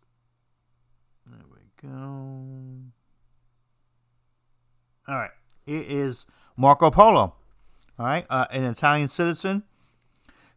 there 1.27 1.45
we 1.53 1.87
go. 1.87 2.91
All 5.11 5.17
right, 5.17 5.31
it 5.67 5.91
is 5.91 6.25
Marco 6.55 6.89
Polo. 6.89 7.35
All 7.99 8.05
right, 8.05 8.25
uh, 8.29 8.45
an 8.49 8.63
Italian 8.63 9.09
citizen. 9.09 9.63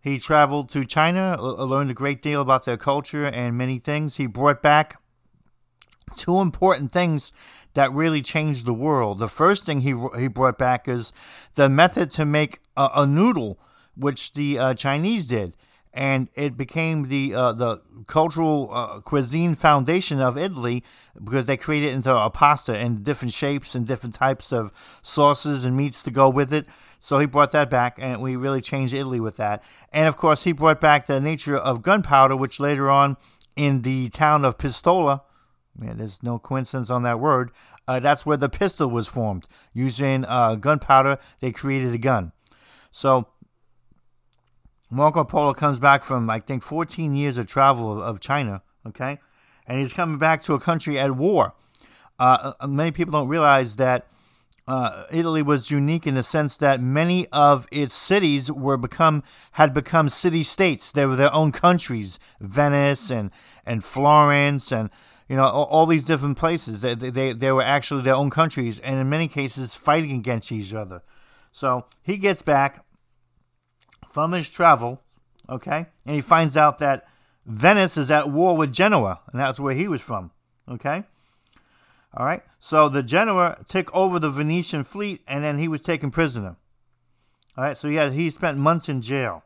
He 0.00 0.20
traveled 0.20 0.68
to 0.68 0.84
China, 0.84 1.36
learned 1.42 1.90
a 1.90 1.94
great 1.94 2.22
deal 2.22 2.40
about 2.40 2.64
their 2.64 2.76
culture 2.76 3.26
and 3.26 3.58
many 3.58 3.80
things. 3.80 4.14
He 4.14 4.26
brought 4.28 4.62
back 4.62 5.00
two 6.16 6.38
important 6.38 6.92
things 6.92 7.32
that 7.72 7.92
really 7.92 8.22
changed 8.22 8.64
the 8.64 8.72
world. 8.72 9.18
The 9.18 9.26
first 9.26 9.66
thing 9.66 9.80
he 9.80 9.96
he 10.16 10.28
brought 10.28 10.56
back 10.56 10.86
is 10.86 11.12
the 11.56 11.68
method 11.68 12.10
to 12.10 12.24
make 12.24 12.60
a, 12.76 12.90
a 12.94 13.06
noodle, 13.08 13.58
which 13.96 14.34
the 14.34 14.60
uh, 14.60 14.74
Chinese 14.74 15.26
did, 15.26 15.56
and 15.94 16.28
it 16.34 16.56
became 16.56 17.08
the 17.08 17.34
uh, 17.34 17.52
the 17.52 17.80
cultural 18.06 18.68
uh, 18.72 19.00
cuisine 19.00 19.54
foundation 19.54 20.20
of 20.20 20.36
Italy 20.36 20.84
because 21.22 21.46
they 21.46 21.56
created 21.56 21.90
it 21.90 21.94
into 21.94 22.14
a 22.14 22.28
pasta 22.28 22.78
in 22.78 23.02
different 23.02 23.32
shapes 23.32 23.74
and 23.74 23.86
different 23.86 24.14
types 24.14 24.52
of 24.52 24.72
sauces 25.00 25.64
and 25.64 25.76
meats 25.76 26.02
to 26.02 26.10
go 26.10 26.28
with 26.28 26.52
it. 26.52 26.66
So 26.98 27.18
he 27.18 27.26
brought 27.26 27.52
that 27.52 27.70
back, 27.70 27.96
and 27.98 28.20
we 28.20 28.34
really 28.34 28.60
changed 28.60 28.92
Italy 28.92 29.20
with 29.20 29.36
that. 29.36 29.62
And 29.92 30.08
of 30.08 30.16
course, 30.16 30.44
he 30.44 30.52
brought 30.52 30.80
back 30.80 31.06
the 31.06 31.20
nature 31.20 31.56
of 31.56 31.82
gunpowder, 31.82 32.34
which 32.34 32.58
later 32.58 32.90
on 32.90 33.16
in 33.56 33.82
the 33.82 34.08
town 34.08 34.44
of 34.44 34.58
Pistola, 34.58 35.20
Man, 35.76 35.98
there's 35.98 36.22
no 36.22 36.38
coincidence 36.38 36.90
on 36.90 37.02
that 37.02 37.20
word. 37.20 37.50
Uh, 37.86 38.00
that's 38.00 38.24
where 38.24 38.36
the 38.36 38.48
pistol 38.48 38.88
was 38.88 39.08
formed. 39.08 39.46
Using 39.72 40.24
uh, 40.24 40.54
gunpowder, 40.54 41.18
they 41.40 41.52
created 41.52 41.92
a 41.92 41.98
gun. 41.98 42.32
So 42.92 43.28
Marco 44.94 45.24
Polo 45.24 45.52
comes 45.54 45.80
back 45.80 46.04
from, 46.04 46.30
I 46.30 46.38
think, 46.38 46.62
14 46.62 47.16
years 47.16 47.36
of 47.36 47.46
travel 47.46 48.00
of, 48.00 48.20
China, 48.20 48.62
okay? 48.86 49.18
And 49.66 49.80
he's 49.80 49.92
coming 49.92 50.18
back 50.18 50.40
to 50.42 50.54
a 50.54 50.60
country 50.60 50.98
at 50.98 51.16
war. 51.16 51.54
Uh, 52.18 52.52
uh 52.60 52.66
many 52.68 52.92
people 52.92 53.12
don't 53.12 53.28
realize 53.28 53.74
that 53.76 54.06
uh, 54.66 55.04
Italy 55.10 55.42
was 55.42 55.70
unique 55.70 56.06
in 56.06 56.14
the 56.14 56.22
sense 56.22 56.56
that 56.58 56.80
many 56.80 57.26
of 57.32 57.66
its 57.70 57.92
cities 57.92 58.50
were 58.50 58.76
become 58.76 59.22
had 59.52 59.74
become 59.74 60.08
city 60.08 60.42
states. 60.42 60.92
They 60.92 61.04
were 61.06 61.16
their 61.16 61.34
own 61.34 61.52
countries, 61.52 62.18
Venice 62.40 63.10
and 63.10 63.30
and 63.66 63.84
Florence 63.84 64.72
and 64.72 64.88
you 65.28 65.36
know 65.36 65.44
all, 65.44 65.64
all 65.64 65.86
these 65.86 66.04
different 66.04 66.38
places. 66.38 66.80
They, 66.80 66.94
they 66.94 67.32
they 67.34 67.52
were 67.52 67.62
actually 67.62 68.02
their 68.02 68.14
own 68.14 68.30
countries, 68.30 68.78
and 68.78 68.98
in 68.98 69.08
many 69.10 69.28
cases 69.28 69.74
fighting 69.74 70.12
against 70.12 70.50
each 70.50 70.72
other. 70.72 71.02
So 71.52 71.86
he 72.02 72.16
gets 72.16 72.40
back 72.40 72.84
from 74.14 74.30
his 74.30 74.48
travel, 74.48 75.02
okay, 75.50 75.86
and 76.06 76.14
he 76.14 76.22
finds 76.22 76.56
out 76.56 76.78
that 76.78 77.04
Venice 77.44 77.96
is 77.96 78.12
at 78.12 78.30
war 78.30 78.56
with 78.56 78.72
Genoa, 78.72 79.20
and 79.32 79.40
that's 79.40 79.58
where 79.58 79.74
he 79.74 79.88
was 79.88 80.00
from, 80.00 80.30
okay. 80.70 81.02
All 82.16 82.24
right. 82.24 82.44
So 82.60 82.88
the 82.88 83.02
Genoa 83.02 83.58
took 83.68 83.92
over 83.92 84.20
the 84.20 84.30
Venetian 84.30 84.84
fleet, 84.84 85.22
and 85.26 85.42
then 85.42 85.58
he 85.58 85.66
was 85.66 85.82
taken 85.82 86.12
prisoner. 86.12 86.54
All 87.56 87.64
right. 87.64 87.76
So 87.76 87.88
yeah, 87.88 88.10
he 88.10 88.30
spent 88.30 88.56
months 88.56 88.88
in 88.88 89.02
jail. 89.02 89.42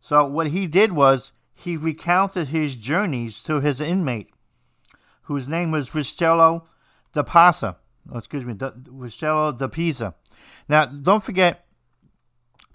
So 0.00 0.26
what 0.26 0.46
he 0.46 0.66
did 0.66 0.92
was 0.92 1.32
he 1.54 1.76
recounted 1.76 2.48
his 2.48 2.74
journeys 2.74 3.42
to 3.42 3.60
his 3.60 3.82
inmate, 3.82 4.30
whose 5.24 5.46
name 5.46 5.72
was 5.72 5.90
Riscello 5.90 6.62
da 7.12 7.22
Pasa. 7.22 7.76
Oh, 8.10 8.16
excuse 8.16 8.46
me, 8.46 8.54
Riscello 8.54 9.56
da 9.56 9.66
Pisa. 9.66 10.14
Now, 10.70 10.86
don't 10.86 11.22
forget, 11.22 11.63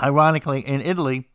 ironically, 0.01 0.62
in 0.62 0.82
Italy, 0.82 1.29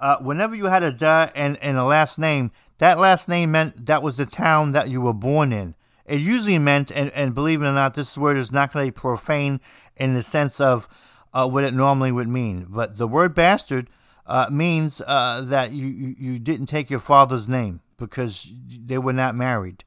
uh, 0.00 0.18
whenever 0.18 0.54
you 0.54 0.66
had 0.66 0.82
a 0.82 0.90
da 0.90 1.30
and, 1.34 1.56
and 1.62 1.78
a 1.78 1.84
last 1.84 2.18
name, 2.18 2.50
that 2.78 2.98
last 2.98 3.28
name 3.28 3.52
meant 3.52 3.86
that 3.86 4.02
was 4.02 4.16
the 4.16 4.26
town 4.26 4.72
that 4.72 4.90
you 4.90 5.00
were 5.00 5.14
born 5.14 5.52
in. 5.52 5.74
It 6.04 6.20
usually 6.20 6.58
meant, 6.58 6.90
and, 6.90 7.12
and 7.12 7.34
believe 7.34 7.62
it 7.62 7.66
or 7.66 7.72
not, 7.72 7.94
this 7.94 8.18
word 8.18 8.36
is 8.36 8.50
not 8.50 8.72
going 8.72 8.86
to 8.86 8.92
be 8.92 9.00
profane 9.00 9.60
in 9.96 10.14
the 10.14 10.22
sense 10.22 10.60
of 10.60 10.88
uh, 11.32 11.48
what 11.48 11.64
it 11.64 11.74
normally 11.74 12.10
would 12.10 12.28
mean. 12.28 12.66
But 12.68 12.98
the 12.98 13.06
word 13.06 13.34
bastard 13.34 13.88
uh, 14.26 14.48
means 14.50 15.00
uh, 15.06 15.42
that 15.42 15.72
you, 15.72 15.86
you, 15.86 16.14
you 16.18 16.38
didn't 16.38 16.66
take 16.66 16.90
your 16.90 17.00
father's 17.00 17.48
name 17.48 17.80
because 17.96 18.52
they 18.66 18.98
were 18.98 19.12
not 19.12 19.36
married. 19.36 19.84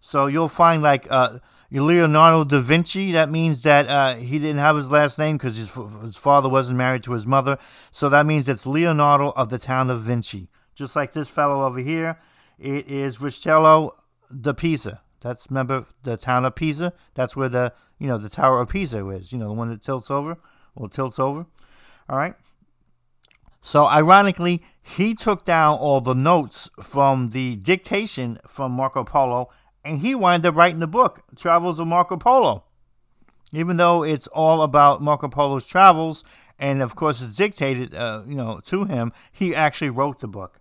So 0.00 0.26
you'll 0.26 0.48
find 0.48 0.82
like 0.82 1.06
uh, 1.10 1.38
Leonardo 1.70 2.44
da 2.44 2.60
Vinci, 2.60 3.12
that 3.12 3.30
means 3.30 3.62
that 3.62 3.88
uh, 3.88 4.14
he 4.14 4.38
didn't 4.38 4.58
have 4.58 4.76
his 4.76 4.90
last 4.90 5.18
name 5.18 5.36
because 5.36 5.56
his, 5.56 5.70
his 6.02 6.16
father 6.16 6.48
wasn't 6.48 6.78
married 6.78 7.02
to 7.02 7.12
his 7.12 7.26
mother. 7.26 7.58
So 7.90 8.08
that 8.08 8.24
means 8.24 8.48
it's 8.48 8.66
Leonardo 8.66 9.32
of 9.36 9.50
the 9.50 9.58
town 9.58 9.90
of 9.90 10.02
Vinci. 10.02 10.48
Just 10.74 10.96
like 10.96 11.12
this 11.12 11.28
fellow 11.28 11.66
over 11.66 11.80
here, 11.80 12.18
it 12.58 12.88
is 12.88 13.18
Riscello 13.18 13.90
da 14.40 14.52
Pisa. 14.52 15.02
That's 15.20 15.50
remember 15.50 15.84
the 16.04 16.16
town 16.16 16.44
of 16.44 16.54
Pisa. 16.54 16.92
That's 17.14 17.36
where 17.36 17.48
the 17.48 17.72
you 17.98 18.06
know 18.06 18.18
the 18.18 18.28
Tower 18.28 18.60
of 18.60 18.68
Pisa 18.68 19.06
is. 19.08 19.32
You 19.32 19.38
know 19.38 19.48
the 19.48 19.54
one 19.54 19.68
that 19.68 19.82
tilts 19.82 20.10
over. 20.10 20.38
Well, 20.74 20.88
tilts 20.88 21.18
over. 21.18 21.46
All 22.08 22.16
right. 22.16 22.34
So 23.60 23.86
ironically, 23.86 24.62
he 24.80 25.14
took 25.14 25.44
down 25.44 25.78
all 25.78 26.00
the 26.00 26.14
notes 26.14 26.70
from 26.80 27.30
the 27.30 27.56
dictation 27.56 28.38
from 28.46 28.72
Marco 28.72 29.04
Polo, 29.04 29.50
and 29.84 30.00
he 30.00 30.14
wound 30.14 30.44
up 30.44 30.54
writing 30.54 30.80
the 30.80 30.86
book 30.86 31.22
Travels 31.36 31.78
of 31.78 31.86
Marco 31.86 32.16
Polo. 32.16 32.64
Even 33.52 33.78
though 33.78 34.02
it's 34.02 34.26
all 34.28 34.62
about 34.62 35.02
Marco 35.02 35.28
Polo's 35.28 35.66
travels, 35.66 36.22
and 36.58 36.82
of 36.82 36.94
course 36.94 37.22
it's 37.22 37.36
dictated, 37.36 37.94
uh, 37.94 38.22
you 38.26 38.34
know, 38.34 38.60
to 38.66 38.84
him, 38.84 39.12
he 39.32 39.54
actually 39.54 39.90
wrote 39.90 40.20
the 40.20 40.28
book 40.28 40.60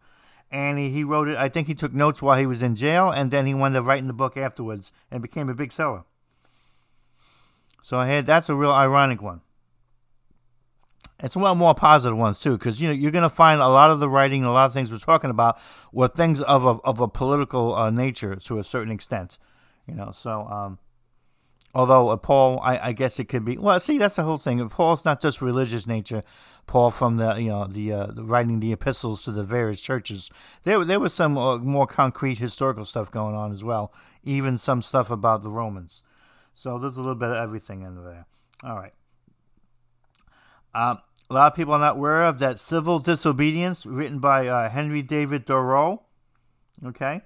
and 0.52 0.78
he, 0.78 0.90
he 0.90 1.04
wrote 1.04 1.28
it. 1.28 1.38
I 1.38 1.50
think 1.50 1.68
he 1.68 1.76
took 1.76 1.94
notes 1.94 2.22
while 2.22 2.38
he 2.38 2.46
was 2.46 2.62
in 2.62 2.76
jail, 2.76 3.10
and 3.10 3.32
then 3.32 3.46
he 3.46 3.54
wound 3.54 3.76
up 3.76 3.86
writing 3.86 4.08
the 4.08 4.14
book 4.14 4.38
afterwards 4.38 4.92
and 5.12 5.22
became 5.22 5.50
a 5.50 5.54
big 5.54 5.72
seller. 5.72 6.04
So 7.82 7.98
I 7.98 8.08
had 8.08 8.26
that's 8.26 8.50
a 8.50 8.56
real 8.56 8.72
ironic 8.72 9.22
one. 9.22 9.42
It's 11.20 11.36
of 11.36 11.42
the 11.42 11.56
more 11.56 11.74
positive 11.74 12.18
ones 12.18 12.40
too, 12.40 12.58
because 12.58 12.80
you 12.80 12.88
know 12.88 12.94
you're 12.94 13.12
going 13.12 13.24
to 13.24 13.30
find 13.30 13.60
a 13.60 13.68
lot 13.68 13.90
of 13.90 14.00
the 14.00 14.10
writing, 14.10 14.44
a 14.44 14.52
lot 14.52 14.68
of 14.68 14.74
things 14.74 14.92
we're 14.92 15.00
talking 15.00 15.32
about, 15.32 15.60
were 15.92 16.08
things 16.08 16.42
of 16.42 16.64
a 16.64 16.80
of 16.84 17.00
a 17.00 17.08
political 17.08 17.74
uh, 17.74 17.90
nature 17.90 18.36
to 18.36 18.60
a 18.60 18.64
certain 18.64 18.92
extent. 18.92 19.40
You 19.88 19.96
know, 19.96 20.12
so 20.14 20.48
um, 20.48 20.78
although 21.74 22.10
uh, 22.10 22.18
Paul, 22.18 22.60
I, 22.62 22.90
I 22.90 22.92
guess 22.92 23.20
it 23.20 23.26
could 23.26 23.44
be. 23.44 23.58
Well, 23.58 23.80
see, 23.80 23.98
that's 23.98 24.16
the 24.16 24.24
whole 24.24 24.38
thing. 24.38 24.68
Paul's 24.70 25.06
not 25.06 25.20
just 25.20 25.42
religious 25.42 25.88
nature. 25.88 26.24
Paul 26.68 26.92
from 26.92 27.18
the 27.18 27.36
you 27.36 27.50
know 27.50 27.66
the, 27.66 27.94
uh, 27.94 28.08
the 28.08 28.24
writing 28.24 28.60
the 28.60 28.74
epistles 28.74 29.24
to 29.24 29.32
the 29.32 29.44
various 29.44 29.82
churches. 29.82 30.30
There 30.64 30.84
there 30.86 31.00
was 31.00 31.14
some 31.14 31.38
uh, 31.38 31.58
more 31.58 31.88
concrete 31.88 32.38
historical 32.38 32.86
stuff 32.86 33.10
going 33.10 33.36
on 33.36 33.52
as 33.52 33.64
well, 33.64 33.92
even 34.24 34.58
some 34.58 34.82
stuff 34.82 35.10
about 35.10 35.42
the 35.42 35.50
Romans. 35.50 36.04
So 36.54 36.78
there's 36.78 36.98
a 36.98 37.00
little 37.00 37.16
bit 37.16 37.30
of 37.30 37.38
everything 37.38 37.84
in 37.84 38.04
there. 38.04 38.26
All 38.64 38.76
right. 38.76 38.94
Um, 40.76 41.00
a 41.30 41.34
lot 41.34 41.52
of 41.52 41.56
people 41.56 41.74
are 41.74 41.80
not 41.80 41.98
aware 41.98 42.26
of 42.26 42.40
that 42.40 42.60
Civil 42.60 43.00
Disobedience, 43.00 43.86
written 43.86 44.20
by 44.20 44.48
uh, 44.48 44.70
Henry 44.70 45.02
David 45.02 45.46
Thoreau. 45.46 46.04
Okay, 46.86 47.22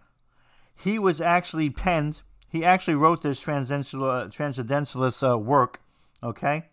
he 0.76 0.98
was 0.98 1.22
actually 1.22 1.70
penned. 1.70 2.22
He 2.50 2.66
actually 2.66 2.96
wrote 2.96 3.22
this 3.22 3.40
transcendental, 3.40 4.04
uh, 4.04 4.28
transcendentalist 4.30 5.24
uh, 5.24 5.38
work. 5.38 5.82
Okay, 6.24 6.66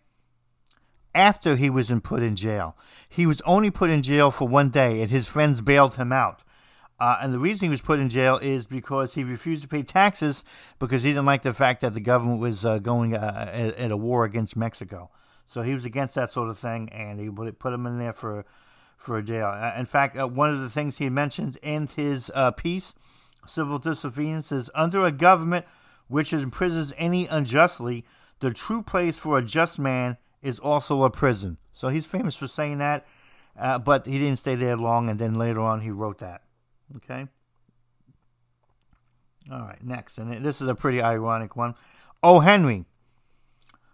after 1.13 1.55
he 1.55 1.69
was 1.69 1.89
in, 1.89 2.01
put 2.01 2.23
in 2.23 2.35
jail. 2.35 2.75
He 3.07 3.25
was 3.25 3.41
only 3.41 3.71
put 3.71 3.89
in 3.89 4.03
jail 4.03 4.31
for 4.31 4.47
one 4.47 4.69
day, 4.69 5.01
and 5.01 5.11
his 5.11 5.27
friends 5.27 5.61
bailed 5.61 5.95
him 5.95 6.11
out. 6.11 6.43
Uh, 6.99 7.17
and 7.21 7.33
the 7.33 7.39
reason 7.39 7.65
he 7.65 7.69
was 7.69 7.81
put 7.81 7.99
in 7.99 8.09
jail 8.09 8.37
is 8.37 8.67
because 8.67 9.13
he 9.13 9.23
refused 9.23 9.61
to 9.61 9.69
pay 9.69 9.83
taxes 9.83 10.43
because 10.79 11.03
he 11.03 11.11
didn't 11.11 11.25
like 11.25 11.43
the 11.43 11.53
fact 11.53 11.81
that 11.81 11.93
the 11.93 11.99
government 12.01 12.41
was 12.41 12.65
uh, 12.65 12.77
going 12.77 13.15
uh, 13.15 13.49
at, 13.53 13.75
at, 13.75 13.91
a 13.91 13.95
war 13.95 14.25
against 14.25 14.57
Mexico. 14.57 15.09
So 15.49 15.63
he 15.63 15.73
was 15.73 15.83
against 15.83 16.13
that 16.13 16.31
sort 16.31 16.49
of 16.49 16.59
thing, 16.59 16.89
and 16.89 17.19
he 17.19 17.27
put 17.27 17.73
him 17.73 17.87
in 17.87 17.97
there 17.97 18.13
for 18.13 18.45
for 18.95 19.17
a 19.17 19.23
jail. 19.23 19.51
In 19.75 19.87
fact, 19.87 20.15
uh, 20.15 20.27
one 20.27 20.51
of 20.51 20.59
the 20.59 20.69
things 20.69 20.97
he 20.99 21.09
mentions 21.09 21.55
in 21.63 21.87
his 21.87 22.29
uh, 22.35 22.51
piece, 22.51 22.93
Civil 23.47 23.79
Disobedience, 23.79 24.51
is 24.51 24.69
under 24.75 25.03
a 25.03 25.11
government 25.11 25.65
which 26.07 26.33
imprisons 26.33 26.93
any 26.97 27.25
unjustly, 27.25 28.05
the 28.41 28.53
true 28.53 28.83
place 28.83 29.17
for 29.17 29.39
a 29.39 29.43
just 29.43 29.79
man 29.79 30.17
is 30.43 30.59
also 30.59 31.03
a 31.03 31.09
prison. 31.09 31.57
So 31.73 31.87
he's 31.87 32.05
famous 32.05 32.35
for 32.35 32.47
saying 32.47 32.77
that, 32.77 33.07
uh, 33.57 33.79
but 33.79 34.05
he 34.05 34.19
didn't 34.19 34.39
stay 34.39 34.53
there 34.53 34.77
long, 34.77 35.09
and 35.09 35.17
then 35.17 35.33
later 35.33 35.61
on 35.61 35.81
he 35.81 35.89
wrote 35.89 36.19
that. 36.19 36.43
Okay? 36.97 37.27
All 39.51 39.61
right, 39.61 39.83
next. 39.83 40.19
And 40.19 40.45
this 40.45 40.61
is 40.61 40.67
a 40.67 40.75
pretty 40.75 41.01
ironic 41.01 41.55
one. 41.55 41.73
O. 42.21 42.41
Henry, 42.41 42.85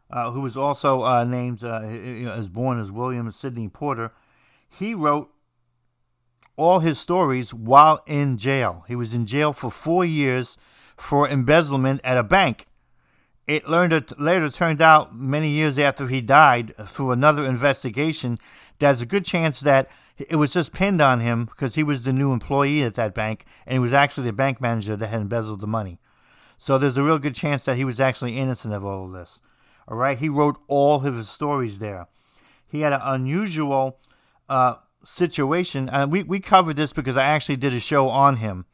uh, 0.10 0.32
who 0.32 0.42
was 0.42 0.56
also 0.56 1.04
uh, 1.04 1.24
named, 1.24 1.64
uh, 1.64 1.82
as 1.82 2.50
born 2.50 2.80
as 2.80 2.92
William 2.92 3.30
Sidney 3.32 3.68
Porter, 3.68 4.12
he 4.70 4.94
wrote 4.94 5.32
all 6.58 6.80
his 6.80 7.00
stories 7.00 7.54
while 7.54 8.02
in 8.06 8.38
jail. 8.38 8.86
He 8.88 8.96
was 8.96 9.14
in 9.14 9.26
jail 9.26 9.54
for 9.54 9.70
four 9.70 10.06
years 10.06 10.58
for 10.96 11.28
embezzlement 11.28 12.02
at 12.04 12.18
a 12.18 12.24
bank 12.24 12.68
it 13.48 13.68
learned 13.68 13.94
it 13.94 14.20
later 14.20 14.50
turned 14.50 14.82
out 14.82 15.16
many 15.16 15.50
years 15.50 15.78
after 15.78 16.08
he 16.08 16.22
died 16.22 16.74
through 16.88 17.12
another 17.12 17.46
investigation 17.46 18.40
there's 18.80 19.02
a 19.02 19.06
good 19.06 19.26
chance 19.26 19.60
that 19.60 19.90
it 20.18 20.38
was 20.38 20.52
just 20.52 20.74
pinned 20.74 21.02
on 21.02 21.20
him 21.20 21.46
because 21.46 21.76
he 21.76 21.84
was 21.84 22.04
the 22.04 22.14
new 22.14 22.32
employee 22.32 22.84
at 22.84 22.96
that 22.96 23.14
bank 23.14 23.46
and 23.66 23.74
he 23.74 23.80
was 23.80 23.94
actually 23.94 24.26
the 24.26 24.34
bank 24.34 24.62
manager 24.62 24.96
that 24.96 25.08
had 25.08 25.22
embezzled 25.22 25.60
the 25.60 25.68
money. 25.68 26.00
So 26.58 26.78
there's 26.78 26.98
a 26.98 27.04
real 27.04 27.20
good 27.20 27.36
chance 27.36 27.66
that 27.66 27.76
he 27.76 27.84
was 27.84 28.00
actually 28.00 28.38
innocent 28.38 28.74
of 28.74 28.86
all 28.86 29.06
of 29.06 29.12
this. 29.12 29.42
All 29.88 29.98
right, 29.98 30.18
he 30.18 30.30
wrote 30.30 30.58
all 30.68 31.06
of 31.06 31.16
his 31.16 31.30
stories 31.30 31.80
there. 31.80 32.08
He 32.68 32.82
had 32.82 32.94
an 32.94 33.02
unusual 33.04 34.00
uh, 34.50 34.76
situation, 35.04 35.90
and 35.90 36.12
we, 36.12 36.24
we 36.24 36.40
covered 36.40 36.76
this 36.76 36.92
because 36.92 37.18
I 37.18 37.26
actually 37.26 37.58
did 37.58 37.74
a 37.74 37.80
show 37.80 38.10
on 38.10 38.38
him, 38.38 38.66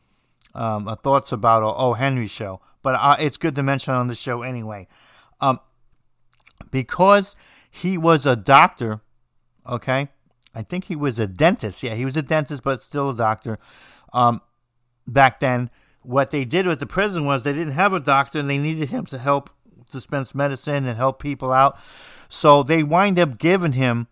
um, 0.56 0.88
a 0.88 0.96
thoughts 0.96 1.32
about 1.32 1.64
O. 1.64 1.94
Henry 1.94 2.28
show 2.28 2.62
but 2.84 2.96
uh, 2.96 3.16
it's 3.20 3.38
good 3.38 3.56
to 3.56 3.64
mention 3.64 3.94
on 3.94 4.08
the 4.08 4.16
show 4.16 4.42
anyway. 4.42 4.88
Um, 5.40 5.60
because 6.70 7.36
he 7.70 7.98
was 7.98 8.26
a 8.26 8.36
doctor, 8.36 9.02
okay? 9.68 10.10
I 10.54 10.64
think 10.64 10.86
he 10.86 10.96
was 10.96 11.20
a 11.20 11.28
dentist. 11.28 11.84
Yeah, 11.84 11.96
he 11.96 12.06
was 12.06 12.18
a 12.18 12.22
dentist, 12.22 12.64
but 12.64 12.82
still 12.82 13.10
a 13.10 13.16
doctor. 13.16 13.60
Um, 14.14 14.42
back 15.08 15.40
then, 15.40 15.70
what 16.04 16.32
they 16.32 16.46
did 16.46 16.66
with 16.66 16.80
the 16.80 16.86
prison 16.86 17.26
was 17.26 17.44
they 17.44 17.54
didn't 17.54 17.74
have 17.74 17.94
a 17.94 18.00
doctor 18.00 18.40
and 18.40 18.50
they 18.50 18.58
needed 18.58 18.90
him 18.90 19.06
to 19.08 19.18
help 19.18 19.50
dispense 19.92 20.34
medicine 20.34 20.86
and 20.88 20.98
help 20.98 21.22
people 21.22 21.52
out. 21.52 21.78
So 22.28 22.64
they 22.64 22.84
wind 22.84 23.20
up 23.20 23.38
giving 23.38 23.74
him 23.74 24.08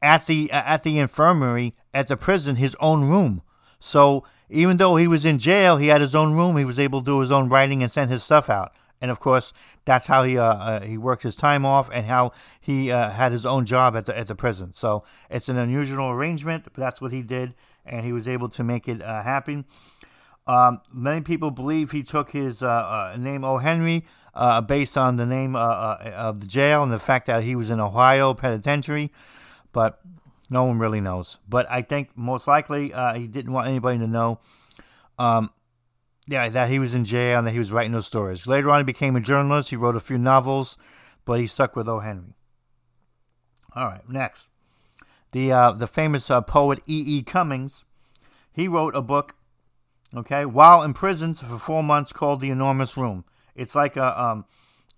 at 0.00 0.26
the 0.26 0.50
at 0.50 0.82
the 0.82 0.98
infirmary 0.98 1.74
at 1.94 2.08
the 2.08 2.16
prison 2.16 2.56
his 2.56 2.76
own 2.80 3.04
room. 3.04 3.42
So 3.78 4.24
even 4.48 4.76
though 4.76 4.96
he 4.96 5.08
was 5.08 5.24
in 5.24 5.38
jail, 5.38 5.78
he 5.78 5.88
had 5.88 6.00
his 6.00 6.14
own 6.14 6.34
room. 6.34 6.56
He 6.56 6.64
was 6.64 6.78
able 6.78 7.00
to 7.00 7.06
do 7.06 7.20
his 7.20 7.32
own 7.32 7.48
writing 7.48 7.82
and 7.82 7.90
send 7.90 8.10
his 8.10 8.22
stuff 8.22 8.50
out. 8.50 8.72
And 9.00 9.10
of 9.10 9.18
course, 9.18 9.52
that's 9.84 10.06
how 10.06 10.22
he 10.22 10.38
uh, 10.38 10.44
uh, 10.44 10.80
he 10.80 10.96
worked 10.96 11.24
his 11.24 11.34
time 11.34 11.66
off 11.66 11.90
and 11.92 12.06
how 12.06 12.32
he 12.60 12.92
uh, 12.92 13.10
had 13.10 13.32
his 13.32 13.44
own 13.44 13.66
job 13.66 13.96
at 13.96 14.06
the 14.06 14.16
at 14.16 14.28
the 14.28 14.34
prison. 14.36 14.72
So 14.72 15.04
it's 15.28 15.48
an 15.48 15.56
unusual 15.56 16.10
arrangement, 16.10 16.64
but 16.64 16.74
that's 16.76 17.00
what 17.00 17.12
he 17.12 17.22
did, 17.22 17.54
and 17.84 18.04
he 18.04 18.12
was 18.12 18.28
able 18.28 18.48
to 18.50 18.62
make 18.62 18.86
it 18.86 19.02
uh, 19.02 19.22
happen. 19.22 19.64
Um, 20.46 20.80
many 20.92 21.20
people 21.20 21.50
believe 21.50 21.90
he 21.90 22.02
took 22.02 22.30
his 22.30 22.62
uh, 22.62 22.68
uh, 22.68 23.16
name 23.18 23.44
O. 23.44 23.58
Henry 23.58 24.04
uh, 24.34 24.60
based 24.60 24.96
on 24.96 25.16
the 25.16 25.26
name 25.26 25.54
uh, 25.54 25.58
uh, 25.58 26.12
of 26.16 26.40
the 26.40 26.46
jail 26.46 26.82
and 26.82 26.92
the 26.92 26.98
fact 26.98 27.26
that 27.26 27.42
he 27.42 27.54
was 27.54 27.70
in 27.70 27.80
Ohio 27.80 28.34
Penitentiary, 28.34 29.10
but 29.72 30.00
no 30.48 30.64
one 30.64 30.78
really 30.78 31.00
knows. 31.00 31.38
But 31.48 31.70
I 31.70 31.82
think 31.82 32.10
most 32.16 32.46
likely 32.46 32.92
uh, 32.92 33.14
he 33.14 33.26
didn't 33.26 33.52
want 33.52 33.68
anybody 33.68 33.98
to 33.98 34.06
know. 34.06 34.40
Um, 35.18 35.50
yeah, 36.26 36.48
that 36.48 36.68
he 36.68 36.78
was 36.78 36.94
in 36.94 37.04
jail 37.04 37.38
and 37.38 37.46
that 37.46 37.52
he 37.52 37.58
was 37.58 37.72
writing 37.72 37.92
those 37.92 38.06
stories. 38.06 38.46
Later 38.46 38.70
on, 38.70 38.80
he 38.80 38.84
became 38.84 39.16
a 39.16 39.20
journalist. 39.20 39.70
He 39.70 39.76
wrote 39.76 39.96
a 39.96 40.00
few 40.00 40.18
novels, 40.18 40.78
but 41.24 41.40
he 41.40 41.46
stuck 41.46 41.74
with 41.74 41.88
O. 41.88 42.00
Henry. 42.00 42.34
All 43.74 43.86
right, 43.86 44.08
next, 44.08 44.48
the 45.32 45.50
uh, 45.50 45.72
the 45.72 45.86
famous 45.86 46.30
uh, 46.30 46.42
poet 46.42 46.80
E. 46.86 47.02
E. 47.06 47.22
Cummings. 47.22 47.84
He 48.52 48.68
wrote 48.68 48.94
a 48.94 49.00
book, 49.00 49.34
okay, 50.14 50.44
while 50.44 50.82
imprisoned 50.82 51.38
for 51.38 51.58
four 51.58 51.82
months, 51.82 52.12
called 52.12 52.42
The 52.42 52.50
Enormous 52.50 52.98
Room. 52.98 53.24
It's 53.54 53.74
like 53.74 53.96
a 53.96 54.20
um, 54.20 54.44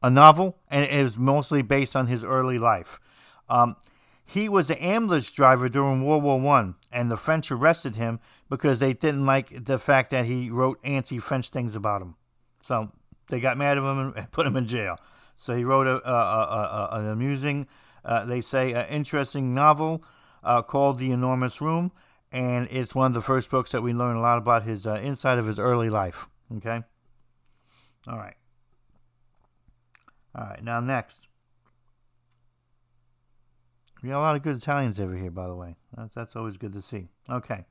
a 0.02 0.10
novel, 0.10 0.58
and 0.68 0.84
it 0.84 0.92
is 0.92 1.18
mostly 1.18 1.62
based 1.62 1.96
on 1.96 2.08
his 2.08 2.22
early 2.22 2.58
life. 2.58 3.00
Um, 3.48 3.76
he 4.24 4.48
was 4.48 4.70
an 4.70 4.78
ambulance 4.78 5.30
driver 5.30 5.68
during 5.68 6.04
World 6.04 6.22
War 6.22 6.40
One, 6.40 6.76
and 6.92 7.10
the 7.10 7.16
French 7.16 7.50
arrested 7.50 7.96
him 7.96 8.20
because 8.48 8.80
they 8.80 8.92
didn't 8.92 9.26
like 9.26 9.64
the 9.64 9.78
fact 9.78 10.10
that 10.10 10.26
he 10.26 10.50
wrote 10.50 10.78
anti-French 10.84 11.50
things 11.50 11.74
about 11.74 12.02
him. 12.02 12.16
So 12.62 12.92
they 13.28 13.40
got 13.40 13.58
mad 13.58 13.78
at 13.78 13.84
him 13.84 14.14
and 14.14 14.30
put 14.32 14.46
him 14.46 14.56
in 14.56 14.66
jail. 14.66 14.98
So 15.36 15.54
he 15.54 15.64
wrote 15.64 15.86
a, 15.86 16.06
a, 16.08 16.12
a, 16.12 16.88
an 17.00 17.08
amusing, 17.08 17.66
uh, 18.04 18.24
they 18.24 18.40
say, 18.40 18.72
an 18.72 18.86
interesting 18.88 19.54
novel 19.54 20.04
uh, 20.42 20.62
called 20.62 20.98
The 20.98 21.10
Enormous 21.10 21.60
Room, 21.60 21.92
and 22.30 22.68
it's 22.70 22.94
one 22.94 23.08
of 23.08 23.14
the 23.14 23.22
first 23.22 23.50
books 23.50 23.72
that 23.72 23.82
we 23.82 23.92
learn 23.92 24.16
a 24.16 24.20
lot 24.20 24.38
about 24.38 24.64
his 24.64 24.86
uh, 24.86 24.94
inside 24.94 25.38
of 25.38 25.46
his 25.46 25.58
early 25.58 25.90
life. 25.90 26.28
Okay. 26.56 26.82
All 28.06 28.18
right. 28.18 28.34
All 30.34 30.44
right. 30.44 30.62
Now 30.62 30.80
next. 30.80 31.28
We 34.02 34.10
got 34.10 34.18
a 34.18 34.20
lot 34.20 34.36
of 34.36 34.42
good 34.42 34.56
Italians 34.56 35.00
over 35.00 35.16
here, 35.16 35.30
by 35.30 35.46
the 35.46 35.54
way. 35.54 35.76
That's, 35.96 36.14
that's 36.14 36.36
always 36.36 36.56
good 36.56 36.72
to 36.74 36.82
see. 36.82 37.08
Okay. 37.30 37.64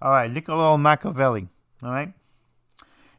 All 0.00 0.10
right. 0.10 0.30
Niccolo 0.30 0.76
Machiavelli. 0.78 1.48
All 1.82 1.90
right. 1.90 2.14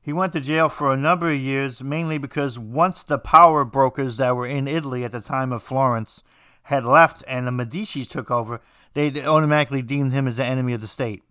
He 0.01 0.13
went 0.13 0.33
to 0.33 0.39
jail 0.39 0.69
for 0.69 0.91
a 0.91 0.97
number 0.97 1.29
of 1.29 1.39
years, 1.39 1.83
mainly 1.83 2.17
because 2.17 2.57
once 2.57 3.03
the 3.03 3.19
power 3.19 3.65
brokers 3.65 4.17
that 4.17 4.35
were 4.35 4.47
in 4.47 4.67
Italy 4.67 5.03
at 5.03 5.11
the 5.11 5.21
time 5.21 5.51
of 5.51 5.61
Florence 5.61 6.23
had 6.63 6.85
left 6.85 7.23
and 7.27 7.45
the 7.45 7.51
Medici 7.51 8.05
took 8.05 8.31
over, 8.31 8.61
they 8.93 9.23
automatically 9.23 9.81
deemed 9.81 10.13
him 10.13 10.27
as 10.27 10.37
the 10.37 10.45
enemy 10.45 10.73
of 10.73 10.81
the 10.81 10.87
state. 10.87 11.21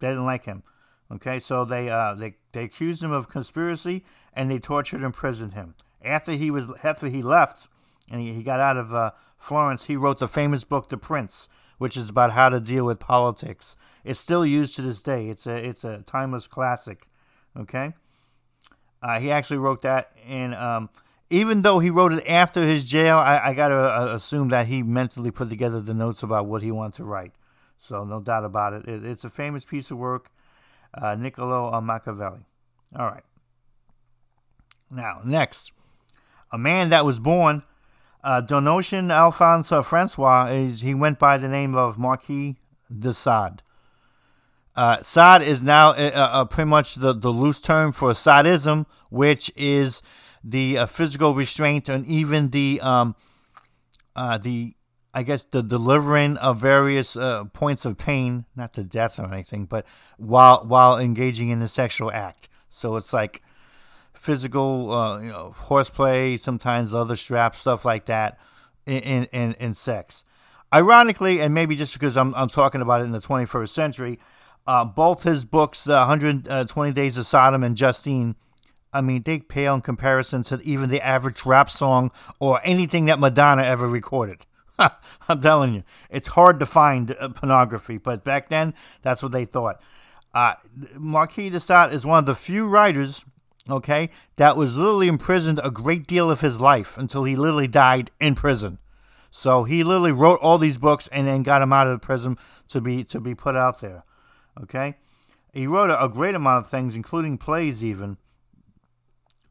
They 0.00 0.08
didn't 0.08 0.26
like 0.26 0.46
him. 0.46 0.62
Okay, 1.10 1.40
so 1.40 1.64
they 1.64 1.88
uh, 1.88 2.14
they 2.14 2.36
they 2.52 2.64
accused 2.64 3.02
him 3.02 3.12
of 3.12 3.28
conspiracy 3.28 4.04
and 4.34 4.50
they 4.50 4.58
tortured 4.58 4.96
and 4.96 5.06
imprisoned 5.06 5.54
him. 5.54 5.74
After 6.04 6.32
he 6.32 6.50
was 6.50 6.66
after 6.82 7.08
he 7.08 7.22
left 7.22 7.68
and 8.10 8.20
he, 8.20 8.32
he 8.32 8.42
got 8.42 8.60
out 8.60 8.76
of 8.76 8.94
uh, 8.94 9.10
Florence, 9.36 9.86
he 9.86 9.96
wrote 9.96 10.18
the 10.18 10.28
famous 10.28 10.64
book 10.64 10.88
The 10.88 10.96
Prince, 10.96 11.48
which 11.78 11.96
is 11.96 12.08
about 12.08 12.32
how 12.32 12.48
to 12.48 12.60
deal 12.60 12.84
with 12.84 12.98
politics. 12.98 13.76
It's 14.04 14.20
still 14.20 14.46
used 14.46 14.76
to 14.76 14.82
this 14.82 15.02
day. 15.02 15.28
It's 15.28 15.46
a 15.46 15.56
it's 15.56 15.84
a 15.84 16.02
timeless 16.06 16.46
classic. 16.46 17.08
Okay, 17.56 17.94
uh, 19.02 19.20
he 19.20 19.30
actually 19.30 19.58
wrote 19.58 19.82
that, 19.82 20.12
and 20.26 20.54
um, 20.54 20.90
even 21.30 21.62
though 21.62 21.78
he 21.78 21.90
wrote 21.90 22.12
it 22.12 22.26
after 22.26 22.62
his 22.62 22.88
jail, 22.88 23.16
I, 23.16 23.38
I 23.38 23.54
gotta 23.54 23.76
uh, 23.76 24.14
assume 24.14 24.48
that 24.48 24.66
he 24.66 24.82
mentally 24.82 25.30
put 25.30 25.50
together 25.50 25.80
the 25.80 25.94
notes 25.94 26.22
about 26.22 26.46
what 26.46 26.62
he 26.62 26.70
wanted 26.70 26.94
to 26.96 27.04
write. 27.04 27.32
So 27.78 28.04
no 28.04 28.20
doubt 28.20 28.44
about 28.44 28.72
it. 28.72 28.88
it 28.88 29.04
it's 29.04 29.24
a 29.24 29.30
famous 29.30 29.64
piece 29.64 29.90
of 29.90 29.98
work, 29.98 30.30
uh, 30.94 31.14
Niccolo 31.14 31.80
Machiavelli. 31.80 32.46
All 32.96 33.06
right. 33.06 33.24
Now 34.90 35.20
next, 35.24 35.72
a 36.50 36.58
man 36.58 36.88
that 36.90 37.04
was 37.04 37.18
born 37.18 37.62
uh, 38.24 38.42
Alphonse 39.10 39.86
Francois 39.86 40.46
is 40.50 40.80
he 40.80 40.94
went 40.94 41.18
by 41.18 41.38
the 41.38 41.48
name 41.48 41.74
of 41.74 41.98
Marquis 41.98 42.56
de 42.96 43.12
Sade. 43.14 43.62
Uh, 44.74 45.02
Sade 45.02 45.42
is 45.42 45.62
now 45.62 45.90
uh, 45.90 46.10
uh, 46.14 46.44
pretty 46.44 46.68
much 46.68 46.96
the, 46.96 47.12
the 47.12 47.30
loose 47.30 47.60
term 47.60 47.92
for 47.92 48.14
sadism, 48.14 48.86
which 49.10 49.50
is 49.56 50.02
the 50.44 50.78
uh, 50.78 50.86
physical 50.86 51.34
restraint 51.34 51.88
and 51.88 52.06
even 52.06 52.50
the 52.50 52.80
um, 52.80 53.16
uh, 54.14 54.38
the 54.38 54.74
I 55.14 55.22
guess 55.22 55.44
the 55.44 55.62
delivering 55.62 56.36
of 56.36 56.60
various 56.60 57.16
uh, 57.16 57.44
points 57.46 57.84
of 57.84 57.98
pain, 57.98 58.44
not 58.54 58.72
to 58.74 58.84
death 58.84 59.18
or 59.18 59.32
anything, 59.32 59.64
but 59.64 59.84
while 60.16 60.64
while 60.64 60.98
engaging 60.98 61.48
in 61.48 61.62
a 61.62 61.68
sexual 61.68 62.12
act. 62.12 62.48
So 62.68 62.94
it's 62.96 63.12
like 63.12 63.42
physical, 64.18 64.92
uh, 64.92 65.20
you 65.20 65.30
know, 65.30 65.54
horseplay, 65.56 66.36
sometimes 66.36 66.92
leather 66.92 67.16
straps, 67.16 67.58
stuff 67.58 67.84
like 67.84 68.06
that, 68.06 68.38
in 68.86 69.24
in, 69.24 69.54
in 69.54 69.74
sex. 69.74 70.24
Ironically, 70.72 71.40
and 71.40 71.54
maybe 71.54 71.76
just 71.76 71.94
because 71.94 72.16
I'm 72.16 72.34
I'm 72.34 72.50
talking 72.50 72.82
about 72.82 73.00
it 73.00 73.04
in 73.04 73.12
the 73.12 73.20
21st 73.20 73.70
century, 73.70 74.18
uh, 74.66 74.84
both 74.84 75.22
his 75.22 75.44
books, 75.44 75.84
The 75.84 75.92
120 75.92 76.92
Days 76.92 77.16
of 77.16 77.26
Sodom 77.26 77.62
and 77.62 77.76
Justine, 77.76 78.34
I 78.92 79.00
mean, 79.00 79.22
they 79.22 79.40
pale 79.40 79.74
in 79.74 79.80
comparison 79.82 80.42
to 80.44 80.60
even 80.62 80.88
the 80.88 81.00
average 81.00 81.44
rap 81.44 81.70
song 81.70 82.10
or 82.38 82.60
anything 82.64 83.06
that 83.06 83.18
Madonna 83.18 83.62
ever 83.62 83.88
recorded. 83.88 84.40
I'm 85.28 85.42
telling 85.42 85.74
you, 85.74 85.84
it's 86.10 86.28
hard 86.28 86.60
to 86.60 86.66
find 86.66 87.14
uh, 87.18 87.28
pornography, 87.30 87.98
but 87.98 88.24
back 88.24 88.48
then, 88.48 88.74
that's 89.02 89.22
what 89.22 89.32
they 89.32 89.44
thought. 89.44 89.80
Uh, 90.34 90.54
Marquis 90.94 91.50
de 91.50 91.60
Sade 91.60 91.92
is 91.92 92.06
one 92.06 92.18
of 92.18 92.26
the 92.26 92.34
few 92.34 92.68
writers 92.68 93.24
okay, 93.68 94.10
that 94.36 94.56
was 94.56 94.76
literally 94.76 95.08
imprisoned 95.08 95.60
a 95.62 95.70
great 95.70 96.06
deal 96.06 96.30
of 96.30 96.40
his 96.40 96.60
life 96.60 96.96
until 96.96 97.24
he 97.24 97.36
literally 97.36 97.68
died 97.68 98.10
in 98.20 98.34
prison. 98.34 98.78
So 99.30 99.64
he 99.64 99.84
literally 99.84 100.12
wrote 100.12 100.40
all 100.40 100.58
these 100.58 100.78
books 100.78 101.08
and 101.12 101.26
then 101.26 101.42
got 101.42 101.58
them 101.60 101.72
out 101.72 101.86
of 101.86 101.92
the 101.92 102.04
prison 102.04 102.38
to 102.68 102.80
be 102.80 103.04
to 103.04 103.20
be 103.20 103.34
put 103.34 103.56
out 103.56 103.80
there. 103.80 104.04
Okay, 104.62 104.96
he 105.52 105.66
wrote 105.66 105.90
a, 105.90 106.04
a 106.04 106.08
great 106.08 106.34
amount 106.34 106.64
of 106.64 106.70
things, 106.70 106.96
including 106.96 107.38
plays. 107.38 107.84
Even 107.84 108.16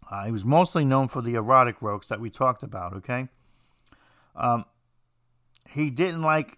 uh, 0.10 0.26
he 0.26 0.32
was 0.32 0.44
mostly 0.44 0.84
known 0.84 1.08
for 1.08 1.22
the 1.22 1.36
erotic 1.36 1.82
works 1.82 2.08
that 2.08 2.20
we 2.20 2.30
talked 2.30 2.64
about. 2.64 2.94
Okay, 2.94 3.28
um, 4.36 4.66
he 5.70 5.90
didn't 5.90 6.24
like 6.24 6.58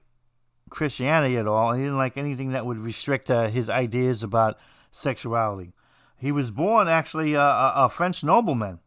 Christianity 0.70 1.38
at 1.38 1.48
all. 1.48 1.74
He 1.74 1.84
didn't 1.84 1.98
like 1.98 2.18
anything 2.18 2.52
that 2.52 2.66
would 2.66 2.78
restrict 2.78 3.30
uh, 3.30 3.48
his 3.48 3.70
ideas 3.70 4.24
about 4.24 4.58
sexuality. 4.92 5.74
He 6.20 6.32
was 6.32 6.52
born 6.52 6.88
actually 6.88 7.34
a, 7.34 7.42
a, 7.42 7.90
French 7.90 8.24
nobleman 8.24 8.80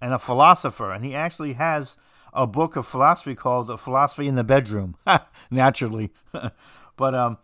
and 0.00 0.12
a 0.12 0.18
philosopher, 0.18 0.92
and 0.92 1.04
he 1.04 1.14
actually 1.14 1.54
has 1.54 1.96
a 2.32 2.46
book 2.46 2.76
of 2.76 2.86
philosophy 2.86 3.34
called 3.34 3.80
"Philosophy 3.80 4.28
in 4.28 4.34
the 4.34 4.44
Bedroom." 4.44 4.96
Naturally, 5.50 6.12
but 6.96 7.14
um, 7.14 7.38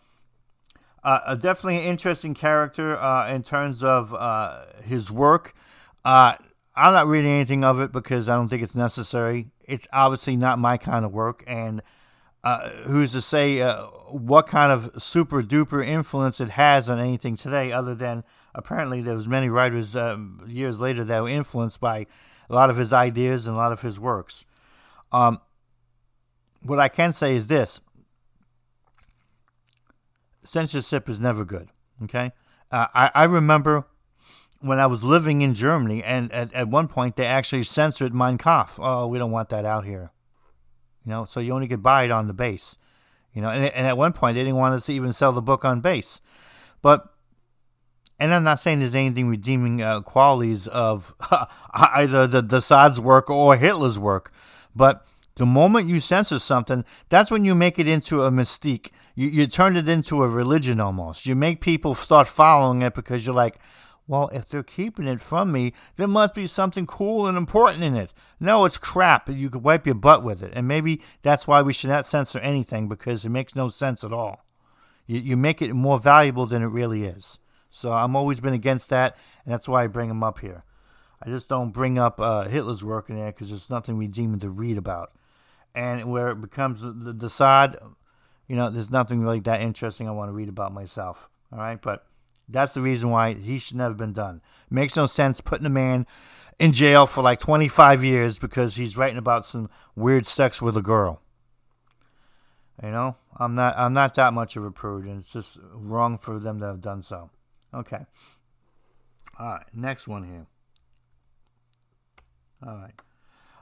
uh, 1.03 1.35
definitely 1.37 1.79
an 1.79 1.85
interesting 1.85 2.35
character 2.35 2.99
uh, 2.99 3.33
in 3.33 3.43
terms 3.43 3.83
of 3.83 4.13
uh, 4.13 4.65
his 4.85 5.11
work. 5.11 5.55
Uh, 6.05 6.35
I'm 6.75 6.93
not 6.93 7.07
reading 7.07 7.31
anything 7.31 7.65
of 7.65 7.81
it 7.81 7.93
because 7.93 8.29
I 8.29 8.37
don't 8.37 8.49
think 8.49 8.63
it's 8.63 8.75
necessary. 8.75 9.51
It's 9.65 9.89
obviously 9.93 10.37
not 10.37 10.59
my 10.59 10.77
kind 10.77 11.05
of 11.05 11.13
work, 11.13 11.43
and 11.47 11.83
uh, 12.45 12.69
who's 12.85 13.13
to 13.13 13.23
say 13.23 13.61
uh, 13.61 13.85
what 13.85 14.47
kind 14.47 14.73
of 14.73 15.03
super 15.03 15.43
duper 15.43 15.87
influence 15.87 16.41
it 16.41 16.51
has 16.51 16.89
on 16.89 16.99
anything 16.99 17.37
today, 17.37 17.73
other 17.73 17.95
than 17.95 18.25
apparently 18.55 19.01
there 19.01 19.15
was 19.15 19.29
many 19.29 19.49
writers 19.49 19.97
um, 19.97 20.45
years 20.47 20.81
later 20.81 21.05
that 21.05 21.23
were 21.23 21.29
influenced 21.29 21.81
by 21.81 22.07
a 22.49 22.55
lot 22.55 22.71
of 22.71 22.77
his 22.77 22.93
ideas 22.93 23.47
and 23.47 23.55
a 23.55 23.59
lot 23.59 23.73
of 23.73 23.83
his 23.83 23.99
works. 23.99 24.45
Um, 25.13 25.41
what 26.63 26.79
I 26.79 26.89
can 26.89 27.13
say 27.13 27.35
is 27.35 27.47
this: 27.47 27.81
censorship 30.43 31.09
is 31.09 31.21
never 31.21 31.45
good. 31.45 31.69
Okay, 32.05 32.33
uh, 32.71 32.87
I, 32.95 33.11
I 33.15 33.25
remember 33.25 33.87
when 34.61 34.79
I 34.79 34.87
was 34.87 35.03
living 35.03 35.43
in 35.43 35.55
Germany, 35.55 36.03
and 36.03 36.31
at, 36.33 36.53
at 36.53 36.69
one 36.69 36.89
point 36.89 37.17
they 37.17 37.27
actually 37.27 37.63
censored 37.63 38.15
Mein 38.15 38.39
Kampf. 38.39 38.79
Oh, 38.81 39.07
we 39.07 39.19
don't 39.19 39.31
want 39.31 39.49
that 39.51 39.65
out 39.65 39.85
here. 39.85 40.13
You 41.05 41.11
know, 41.11 41.25
so 41.25 41.41
you 41.41 41.53
only 41.53 41.69
could 41.69 41.83
buy 41.83 42.05
it 42.05 42.11
on 42.11 42.27
the 42.27 42.35
base. 42.35 42.77
You 43.33 43.43
know, 43.43 43.49
and, 43.49 43.65
and 43.67 43.87
at 43.87 43.97
one 43.97 44.13
point 44.13 44.35
they 44.35 44.43
didn't 44.43 44.57
want 44.57 44.75
us 44.75 44.87
to 44.87 44.93
even 44.93 45.13
sell 45.13 45.33
the 45.33 45.43
book 45.43 45.65
on 45.65 45.81
base. 45.81 46.21
But 46.83 47.09
and 48.21 48.35
I'm 48.35 48.45
not 48.45 48.61
saying 48.61 48.81
there's 48.81 48.95
anything 48.95 49.29
redeeming 49.29 49.81
uh, 49.81 50.03
qualities 50.03 50.69
of 50.69 51.15
either 51.73 52.27
the, 52.27 52.43
the 52.43 52.61
Sade's 52.61 53.01
work 53.01 53.31
or 53.31 53.57
Hitler's 53.57 53.99
work, 53.99 54.31
but 54.77 55.07
the 55.37 55.47
moment 55.47 55.89
you 55.89 56.01
censor 56.01 56.39
something, 56.39 56.85
that's 57.09 57.31
when 57.31 57.47
you 57.47 57.55
make 57.55 57.79
it 57.79 57.89
into 57.89 58.23
a 58.23 58.31
mystique. 58.31 58.91
You, 59.15 59.29
you 59.29 59.47
turn 59.47 59.75
it 59.75 59.89
into 59.89 60.23
a 60.23 60.29
religion 60.29 60.81
almost. 60.81 61.25
You 61.25 61.35
make 61.35 61.63
people 61.63 61.95
start 61.95 62.29
following 62.29 62.83
it 62.83 62.93
because 62.95 63.25
you're 63.25 63.35
like, 63.35 63.59
well, 64.07 64.29
if 64.33 64.47
they're 64.47 64.63
keeping 64.63 65.07
it 65.07 65.21
from 65.21 65.51
me, 65.51 65.73
there 65.97 66.09
must 66.09 66.35
be 66.35 66.47
something 66.47 66.87
cool 66.87 67.27
and 67.27 67.39
important 67.39 67.83
in 67.83 67.97
it. 67.97 68.13
No, 68.39 68.67
it's 68.67 68.77
crap. 68.77 69.31
You 69.31 69.49
could 69.49 69.63
wipe 69.63 69.87
your 69.87 69.95
butt 69.95 70.23
with 70.23 70.43
it. 70.43 70.53
And 70.55 70.69
maybe 70.69 71.01
that's 71.23 71.47
why 71.47 71.63
we 71.63 71.73
should 71.73 71.91
not 71.91 72.05
censor 72.05 72.41
anything 72.41 72.87
because 72.87 73.25
it 73.25 73.31
makes 73.31 73.57
no 73.57 73.69
sense 73.69 74.05
at 74.05 74.13
all. 74.13 74.45
You, 75.07 75.21
you 75.21 75.37
make 75.39 75.63
it 75.63 75.73
more 75.73 75.99
valuable 75.99 76.45
than 76.45 76.63
it 76.63 76.67
really 76.67 77.05
is. 77.05 77.39
So 77.71 77.93
I'm 77.93 78.17
always 78.17 78.41
been 78.41 78.53
against 78.53 78.91
that, 78.91 79.17
and 79.45 79.55
that's 79.55 79.69
why 79.69 79.85
I 79.85 79.87
bring 79.87 80.09
them 80.09 80.23
up 80.23 80.41
here. 80.41 80.65
I 81.23 81.29
just 81.29 81.49
don't 81.49 81.71
bring 81.71 81.99
up 81.99 82.21
uh, 82.21 82.49
Hitler's 82.49 82.83
work 82.83 83.11
in 83.11 83.17
there 83.17 83.31
because 83.31 83.51
there's 83.51 83.71
nothing 83.71 83.97
redeeming 83.97 84.41
to 84.41 84.51
read 84.51 84.77
about. 84.77 85.13
And 85.75 86.11
where 86.11 86.31
it 86.31 86.41
becomes 86.41 86.81
the, 86.81 86.91
the, 86.91 87.93
you 88.49 88.57
know, 88.57 88.71
there's 88.71 88.91
nothing 88.91 89.21
really 89.21 89.39
that 89.41 89.61
interesting 89.61 90.09
I 90.09 90.13
want 90.13 90.29
to 90.29 90.33
read 90.33 90.49
about 90.49 90.73
myself. 90.73 91.29
All 91.53 91.59
right, 91.59 91.81
but 91.81 92.07
that's 92.49 92.75
the 92.75 92.81
reason 92.81 93.11
why 93.11 93.35
he 93.35 93.59
should 93.59 93.77
never 93.77 93.95
been 93.95 94.13
done. 94.13 94.41
Makes 94.71 94.97
no 94.97 95.07
sense 95.07 95.41
putting 95.41 95.67
a 95.67 95.71
man 95.71 96.07
in 96.59 96.73
jail 96.73 97.07
for 97.07 97.23
like 97.23 97.39
25 97.39 98.03
years 98.03 98.39
because 98.39 98.77
he's 98.77 98.97
writing 98.97 99.19
about 99.19 99.45
some 99.45 99.71
weird 99.95 100.27
sex 100.27 100.61
with 100.61 100.77
a 100.77 100.83
girl. 100.83 101.21
You 102.83 102.91
know, 102.91 103.17
I'm 103.37 103.55
not 103.55 103.77
I'm 103.77 103.93
not 103.93 104.15
that 104.15 104.33
much 104.33 104.57
of 104.57 104.65
a 104.65 104.71
prude, 104.71 105.05
and 105.05 105.21
it's 105.21 105.33
just 105.33 105.59
wrong 105.75 106.17
for 106.17 106.39
them 106.39 106.61
to 106.61 106.67
have 106.67 106.81
done 106.81 107.03
so. 107.03 107.31
Okay. 107.73 108.05
All 109.39 109.47
right, 109.47 109.67
next 109.73 110.09
one 110.09 110.25
here. 110.25 110.47
All 112.67 112.77
right, 112.77 112.93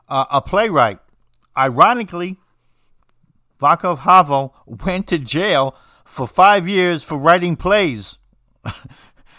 uh, 0.08 0.24
a 0.30 0.42
playwright. 0.42 0.98
Ironically, 1.56 2.36
Václav 3.60 3.98
Havel 3.98 4.54
went 4.66 5.06
to 5.08 5.18
jail 5.18 5.76
for 6.04 6.26
five 6.26 6.66
years 6.66 7.02
for 7.02 7.18
writing 7.18 7.54
plays. 7.54 8.18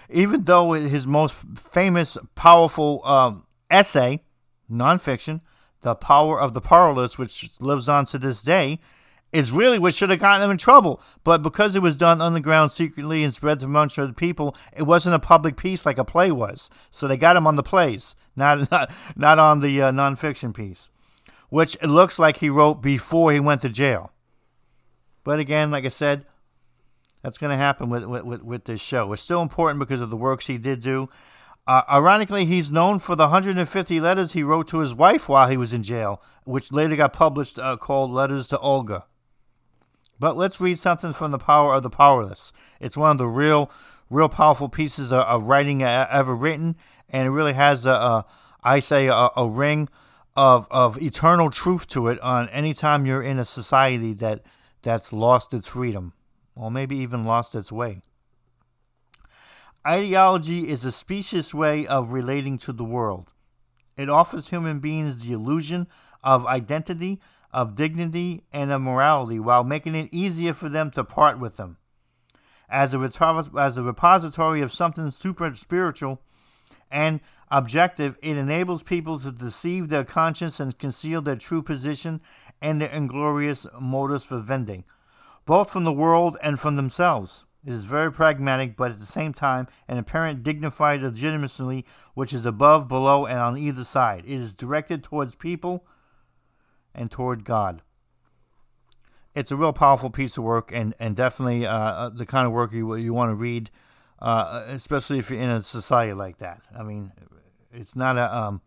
Even 0.09 0.43
though 0.45 0.73
his 0.73 1.05
most 1.05 1.45
famous, 1.55 2.17
powerful 2.35 3.05
um, 3.05 3.43
essay, 3.69 4.23
nonfiction, 4.71 5.41
The 5.81 5.95
Power 5.95 6.39
of 6.39 6.53
the 6.53 6.61
Powerless, 6.61 7.17
which 7.17 7.59
lives 7.59 7.87
on 7.87 8.05
to 8.05 8.17
this 8.17 8.41
day, 8.41 8.79
is 9.31 9.51
really 9.51 9.77
what 9.77 9.93
should 9.93 10.09
have 10.09 10.19
gotten 10.19 10.43
him 10.43 10.51
in 10.51 10.57
trouble. 10.57 11.01
But 11.23 11.43
because 11.43 11.75
it 11.75 11.81
was 11.81 11.95
done 11.95 12.21
underground 12.21 12.71
secretly 12.71 13.23
and 13.23 13.33
spread 13.33 13.61
amongst 13.61 13.99
other 13.99 14.13
people, 14.13 14.55
it 14.75 14.83
wasn't 14.83 15.15
a 15.15 15.19
public 15.19 15.57
piece 15.57 15.85
like 15.85 15.97
a 15.97 16.05
play 16.05 16.31
was. 16.31 16.69
So 16.89 17.07
they 17.07 17.17
got 17.17 17.35
him 17.35 17.47
on 17.47 17.55
the 17.55 17.63
plays, 17.63 18.15
not 18.35 18.71
not, 18.71 18.91
not 19.15 19.39
on 19.39 19.59
the 19.59 19.81
uh, 19.81 19.91
nonfiction 19.91 20.53
piece, 20.53 20.89
which 21.49 21.75
it 21.81 21.87
looks 21.87 22.17
like 22.17 22.37
he 22.37 22.49
wrote 22.49 22.81
before 22.81 23.31
he 23.31 23.39
went 23.39 23.61
to 23.61 23.69
jail. 23.69 24.11
But 25.23 25.39
again, 25.39 25.69
like 25.69 25.85
I 25.85 25.89
said, 25.89 26.25
that's 27.21 27.37
going 27.37 27.51
to 27.51 27.57
happen 27.57 27.89
with, 27.89 28.05
with, 28.05 28.43
with 28.43 28.63
this 28.65 28.81
show. 28.81 29.11
It's 29.13 29.21
still 29.21 29.41
important 29.41 29.79
because 29.79 30.01
of 30.01 30.09
the 30.09 30.17
works 30.17 30.47
he 30.47 30.57
did 30.57 30.81
do. 30.81 31.09
Uh, 31.67 31.83
ironically, 31.91 32.45
he's 32.45 32.71
known 32.71 32.97
for 32.97 33.15
the 33.15 33.25
150 33.25 33.99
letters 33.99 34.33
he 34.33 34.41
wrote 34.41 34.67
to 34.69 34.79
his 34.79 34.95
wife 34.95 35.29
while 35.29 35.47
he 35.47 35.57
was 35.57 35.73
in 35.73 35.83
jail, 35.83 36.19
which 36.45 36.71
later 36.71 36.95
got 36.95 37.13
published 37.13 37.59
uh, 37.59 37.77
called 37.77 38.09
Letters 38.09 38.47
to 38.47 38.57
Olga. 38.57 39.05
But 40.19 40.35
let's 40.35 40.59
read 40.59 40.77
something 40.77 41.13
from 41.13 41.31
The 41.31 41.37
Power 41.37 41.75
of 41.75 41.83
the 41.83 41.89
Powerless. 41.89 42.51
It's 42.79 42.97
one 42.97 43.11
of 43.11 43.17
the 43.17 43.27
real, 43.27 43.71
real 44.09 44.29
powerful 44.29 44.67
pieces 44.67 45.13
of, 45.13 45.21
of 45.21 45.43
writing 45.43 45.81
ever 45.81 46.35
written, 46.35 46.75
and 47.09 47.27
it 47.27 47.31
really 47.31 47.53
has 47.53 47.85
a, 47.85 47.91
a 47.91 48.25
I 48.63 48.81
say, 48.81 49.07
a, 49.07 49.29
a 49.35 49.47
ring 49.47 49.87
of 50.35 50.67
of 50.69 51.01
eternal 51.01 51.49
truth 51.49 51.87
to 51.87 52.07
it. 52.07 52.19
On 52.19 52.49
any 52.49 52.73
time 52.73 53.05
you're 53.05 53.23
in 53.23 53.39
a 53.39 53.45
society 53.45 54.13
that 54.15 54.41
that's 54.81 55.13
lost 55.13 55.53
its 55.53 55.67
freedom, 55.67 56.13
or 56.55 56.69
maybe 56.69 56.97
even 56.97 57.23
lost 57.23 57.55
its 57.55 57.71
way. 57.71 58.01
Ideology 59.87 60.67
is 60.69 60.83
a 60.83 60.91
specious 60.91 61.53
way 61.53 61.87
of 61.87 62.11
relating 62.11 62.57
to 62.59 62.73
the 62.73 62.83
world. 62.83 63.31
It 63.95 64.09
offers 64.09 64.49
human 64.49 64.79
beings 64.79 65.23
the 65.23 65.33
illusion 65.33 65.87
of 66.23 66.45
identity 66.45 67.19
of 67.51 67.75
dignity 67.75 68.43
and 68.51 68.71
of 68.71 68.81
morality 68.81 69.39
while 69.39 69.63
making 69.63 69.95
it 69.95 70.09
easier 70.11 70.53
for 70.53 70.69
them 70.69 70.91
to 70.91 71.03
part 71.03 71.39
with 71.39 71.57
them. 71.57 71.77
As 72.69 72.93
a, 72.93 72.99
as 73.59 73.77
a 73.77 73.83
repository 73.83 74.61
of 74.61 74.71
something 74.71 75.09
super 75.11 75.53
spiritual 75.55 76.21
and 76.91 77.19
objective, 77.49 78.17
it 78.21 78.37
enables 78.37 78.83
people 78.83 79.19
to 79.19 79.31
deceive 79.31 79.89
their 79.89 80.03
conscience 80.03 80.59
and 80.59 80.77
conceal 80.77 81.21
their 81.21 81.35
true 81.35 81.63
position 81.63 82.21
and 82.61 82.79
their 82.79 82.91
inglorious 82.91 83.65
motives 83.79 84.25
for 84.25 84.37
vending, 84.37 84.83
both 85.45 85.71
from 85.71 85.83
the 85.83 85.93
world 85.93 86.37
and 86.43 86.59
from 86.59 86.75
themselves. 86.75 87.45
It 87.65 87.73
is 87.73 87.85
very 87.85 88.11
pragmatic, 88.11 88.77
but 88.77 88.91
at 88.91 88.99
the 88.99 89.05
same 89.05 89.33
time, 89.33 89.67
an 89.87 89.97
apparent 89.97 90.43
dignified 90.43 91.01
legitimacy 91.01 91.85
which 92.13 92.33
is 92.33 92.45
above, 92.45 92.87
below, 92.87 93.25
and 93.25 93.39
on 93.39 93.57
either 93.57 93.83
side. 93.83 94.23
It 94.25 94.39
is 94.39 94.55
directed 94.55 95.03
towards 95.03 95.35
people 95.35 95.85
and 96.93 97.11
toward 97.11 97.43
God. 97.45 97.81
It's 99.35 99.51
a 99.51 99.55
real 99.55 99.73
powerful 99.73 100.09
piece 100.09 100.37
of 100.37 100.43
work, 100.43 100.71
and 100.73 100.93
and 100.99 101.15
definitely 101.15 101.65
uh, 101.65 101.77
uh, 101.77 102.09
the 102.09 102.25
kind 102.25 102.47
of 102.47 102.51
work 102.51 102.73
you 102.73 102.95
you 102.95 103.13
want 103.13 103.31
to 103.31 103.35
read, 103.35 103.69
uh, 104.19 104.63
especially 104.67 105.19
if 105.19 105.29
you're 105.29 105.39
in 105.39 105.49
a 105.49 105.61
society 105.61 106.13
like 106.13 106.39
that. 106.39 106.63
I 106.77 106.83
mean, 106.83 107.11
it's 107.71 107.95
not 107.95 108.17
a 108.17 108.35
um, 108.35 108.61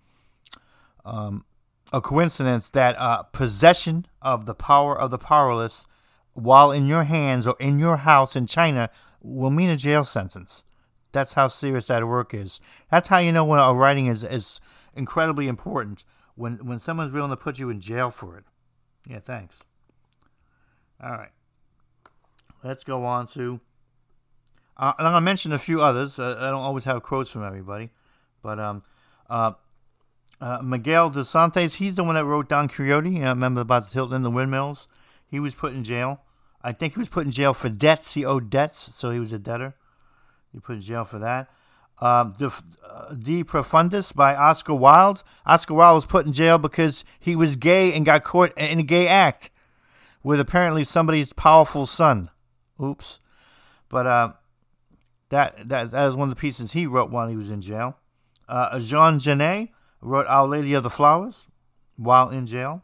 um, 1.04 1.44
a 1.92 2.00
coincidence 2.00 2.70
that 2.70 2.96
uh, 2.98 3.24
possession 3.24 4.06
of 4.22 4.46
the 4.46 4.54
power 4.54 4.98
of 4.98 5.10
the 5.10 5.18
powerless, 5.18 5.86
while 6.32 6.70
in 6.70 6.86
your 6.86 7.04
hands 7.04 7.46
or 7.46 7.56
in 7.58 7.78
your 7.78 7.98
house 7.98 8.36
in 8.36 8.46
China, 8.46 8.88
will 9.20 9.50
mean 9.50 9.68
a 9.68 9.76
jail 9.76 10.04
sentence. 10.04 10.64
That's 11.10 11.34
how 11.34 11.48
serious 11.48 11.88
that 11.88 12.06
work 12.06 12.32
is. 12.32 12.60
That's 12.90 13.08
how 13.08 13.18
you 13.18 13.32
know 13.32 13.44
when 13.44 13.58
a 13.58 13.74
writing 13.74 14.06
is 14.06 14.24
is 14.24 14.60
incredibly 14.94 15.48
important 15.48 16.04
when 16.34 16.64
when 16.66 16.78
someone's 16.78 17.12
willing 17.12 17.30
to 17.30 17.36
put 17.36 17.58
you 17.58 17.70
in 17.70 17.80
jail 17.80 18.10
for 18.10 18.38
it. 18.38 18.44
Yeah, 19.08 19.20
thanks. 19.20 19.64
All 21.02 21.12
right. 21.12 21.32
Let's 22.62 22.84
go 22.84 23.04
on 23.04 23.26
to. 23.28 23.60
Uh, 24.76 24.92
and 24.98 25.06
I'm 25.06 25.12
gonna 25.12 25.24
mention 25.24 25.52
a 25.52 25.58
few 25.58 25.82
others. 25.82 26.18
Uh, 26.18 26.36
I 26.38 26.50
don't 26.50 26.60
always 26.60 26.84
have 26.84 27.02
quotes 27.02 27.30
from 27.30 27.44
everybody, 27.44 27.90
but 28.42 28.58
um, 28.58 28.82
uh, 29.28 29.52
uh, 30.40 30.60
Miguel 30.62 31.10
de 31.10 31.24
Santos, 31.24 31.74
he's 31.74 31.96
the 31.96 32.04
one 32.04 32.14
that 32.14 32.24
wrote 32.24 32.48
Don 32.48 32.68
Quixote. 32.68 33.10
Know, 33.10 33.28
remember 33.28 33.60
about 33.60 33.86
the 33.86 33.92
tilt 33.92 34.12
in 34.12 34.22
the 34.22 34.30
windmills? 34.30 34.88
He 35.26 35.40
was 35.40 35.54
put 35.54 35.72
in 35.72 35.84
jail. 35.84 36.20
I 36.62 36.72
think 36.72 36.94
he 36.94 36.98
was 36.98 37.08
put 37.08 37.26
in 37.26 37.32
jail 37.32 37.54
for 37.54 37.68
debts. 37.68 38.14
He 38.14 38.24
owed 38.24 38.48
debts, 38.48 38.94
so 38.94 39.10
he 39.10 39.18
was 39.18 39.32
a 39.32 39.38
debtor. 39.38 39.74
He 40.52 40.60
put 40.60 40.76
in 40.76 40.82
jail 40.82 41.04
for 41.04 41.18
that 41.18 41.48
um, 42.02 42.34
uh, 42.40 43.14
De 43.14 43.44
Profundis 43.44 44.12
by 44.12 44.34
Oscar 44.34 44.74
Wilde. 44.74 45.22
Oscar 45.46 45.74
Wilde 45.74 45.94
was 45.94 46.06
put 46.06 46.26
in 46.26 46.32
jail 46.32 46.58
because 46.58 47.04
he 47.20 47.36
was 47.36 47.54
gay 47.54 47.92
and 47.92 48.04
got 48.04 48.24
caught 48.24 48.52
in 48.58 48.80
a 48.80 48.82
gay 48.82 49.06
act 49.06 49.50
with 50.24 50.40
apparently 50.40 50.82
somebody's 50.82 51.32
powerful 51.32 51.86
son. 51.86 52.28
Oops. 52.82 53.20
But 53.88 54.06
uh, 54.06 54.32
that, 55.28 55.68
that, 55.68 55.90
that 55.92 56.08
is 56.08 56.16
one 56.16 56.28
of 56.28 56.34
the 56.34 56.40
pieces 56.40 56.72
he 56.72 56.86
wrote 56.86 57.10
while 57.10 57.28
he 57.28 57.36
was 57.36 57.50
in 57.50 57.60
jail. 57.60 57.96
Uh, 58.48 58.80
Jean 58.80 59.20
Genet 59.20 59.68
wrote 60.00 60.26
Our 60.26 60.48
Lady 60.48 60.74
of 60.74 60.82
the 60.82 60.90
Flowers 60.90 61.46
while 61.96 62.30
in 62.30 62.46
jail. 62.46 62.82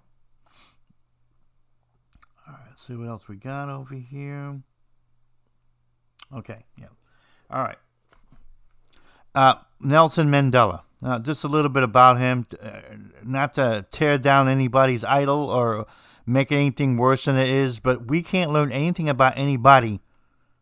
All 2.46 2.54
right, 2.54 2.66
let's 2.68 2.86
see 2.86 2.94
what 2.94 3.08
else 3.08 3.28
we 3.28 3.34
got 3.34 3.68
over 3.68 3.96
here. 3.96 4.60
Okay, 6.32 6.64
yeah. 6.78 6.86
All 7.50 7.62
right. 7.62 7.78
Uh, 9.34 9.54
Nelson 9.80 10.28
Mandela. 10.28 10.82
Uh, 11.00 11.18
just 11.20 11.44
a 11.44 11.48
little 11.48 11.68
bit 11.68 11.84
about 11.84 12.18
him, 12.18 12.44
uh, 12.60 12.80
not 13.22 13.54
to 13.54 13.86
tear 13.92 14.18
down 14.18 14.48
anybody's 14.48 15.04
idol 15.04 15.48
or 15.48 15.86
make 16.26 16.50
anything 16.50 16.96
worse 16.96 17.26
than 17.26 17.36
it 17.36 17.48
is, 17.48 17.78
but 17.78 18.08
we 18.08 18.20
can't 18.20 18.52
learn 18.52 18.72
anything 18.72 19.08
about 19.08 19.38
anybody 19.38 20.00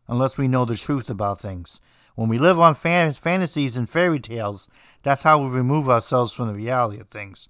unless 0.07 0.37
we 0.37 0.47
know 0.47 0.63
the 0.63 0.75
truth 0.75 1.09
about 1.09 1.41
things. 1.41 1.81
When 2.13 2.29
we 2.29 2.37
live 2.37 2.59
on 2.59 2.75
fan- 2.75 3.13
fantasies 3.13 3.75
and 3.75 3.89
fairy 3.89 4.19
tales, 4.19 4.67
that's 5.01 5.23
how 5.23 5.43
we 5.43 5.49
remove 5.49 5.89
ourselves 5.89 6.33
from 6.33 6.47
the 6.47 6.53
reality 6.53 6.99
of 6.99 7.09
things. 7.09 7.49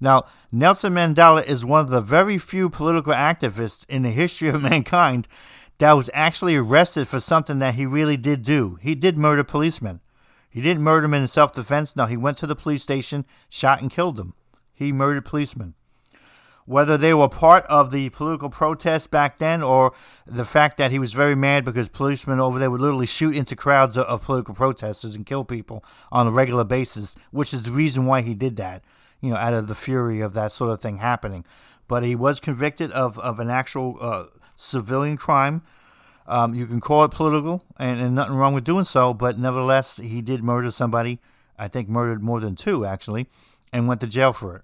Now, 0.00 0.24
Nelson 0.50 0.94
Mandela 0.94 1.44
is 1.44 1.64
one 1.64 1.80
of 1.80 1.90
the 1.90 2.00
very 2.00 2.36
few 2.36 2.68
political 2.68 3.12
activists 3.12 3.84
in 3.88 4.02
the 4.02 4.10
history 4.10 4.48
of 4.48 4.62
mankind 4.70 5.28
that 5.78 5.92
was 5.92 6.10
actually 6.12 6.56
arrested 6.56 7.08
for 7.08 7.20
something 7.20 7.58
that 7.60 7.74
he 7.74 7.86
really 7.86 8.16
did 8.16 8.42
do. 8.42 8.78
He 8.82 8.94
did 8.94 9.16
murder 9.16 9.44
policemen. 9.44 10.00
He 10.54 10.60
didn't 10.60 10.84
murder 10.84 11.06
him 11.06 11.14
in 11.14 11.26
self 11.26 11.52
defense. 11.52 11.96
No, 11.96 12.06
he 12.06 12.16
went 12.16 12.38
to 12.38 12.46
the 12.46 12.54
police 12.54 12.84
station, 12.84 13.24
shot, 13.50 13.82
and 13.82 13.90
killed 13.90 14.14
them. 14.14 14.34
He 14.72 14.92
murdered 14.92 15.24
policemen. 15.24 15.74
Whether 16.64 16.96
they 16.96 17.12
were 17.12 17.28
part 17.28 17.66
of 17.66 17.90
the 17.90 18.08
political 18.10 18.48
protest 18.50 19.10
back 19.10 19.38
then 19.38 19.64
or 19.64 19.92
the 20.24 20.44
fact 20.44 20.78
that 20.78 20.92
he 20.92 20.98
was 21.00 21.12
very 21.12 21.34
mad 21.34 21.64
because 21.64 21.88
policemen 21.88 22.38
over 22.38 22.60
there 22.60 22.70
would 22.70 22.80
literally 22.80 23.04
shoot 23.04 23.34
into 23.34 23.56
crowds 23.56 23.96
of, 23.96 24.06
of 24.06 24.22
political 24.22 24.54
protesters 24.54 25.16
and 25.16 25.26
kill 25.26 25.44
people 25.44 25.84
on 26.12 26.28
a 26.28 26.30
regular 26.30 26.64
basis, 26.64 27.16
which 27.32 27.52
is 27.52 27.64
the 27.64 27.72
reason 27.72 28.06
why 28.06 28.22
he 28.22 28.32
did 28.32 28.54
that, 28.56 28.84
you 29.20 29.30
know, 29.30 29.36
out 29.36 29.54
of 29.54 29.66
the 29.66 29.74
fury 29.74 30.20
of 30.20 30.34
that 30.34 30.52
sort 30.52 30.70
of 30.70 30.80
thing 30.80 30.98
happening. 30.98 31.44
But 31.88 32.04
he 32.04 32.14
was 32.14 32.38
convicted 32.38 32.92
of, 32.92 33.18
of 33.18 33.40
an 33.40 33.50
actual 33.50 33.98
uh, 34.00 34.26
civilian 34.54 35.16
crime 35.16 35.62
um, 36.26 36.54
you 36.54 36.66
can 36.66 36.80
call 36.80 37.04
it 37.04 37.10
political, 37.10 37.64
and, 37.78 38.00
and 38.00 38.14
nothing 38.14 38.34
wrong 38.34 38.54
with 38.54 38.64
doing 38.64 38.84
so, 38.84 39.12
but 39.12 39.38
nevertheless, 39.38 39.98
he 39.98 40.22
did 40.22 40.42
murder 40.42 40.70
somebody. 40.70 41.20
I 41.58 41.68
think 41.68 41.88
murdered 41.88 42.22
more 42.22 42.40
than 42.40 42.56
two, 42.56 42.84
actually, 42.84 43.28
and 43.72 43.86
went 43.86 44.00
to 44.00 44.06
jail 44.06 44.32
for 44.32 44.56
it. 44.56 44.62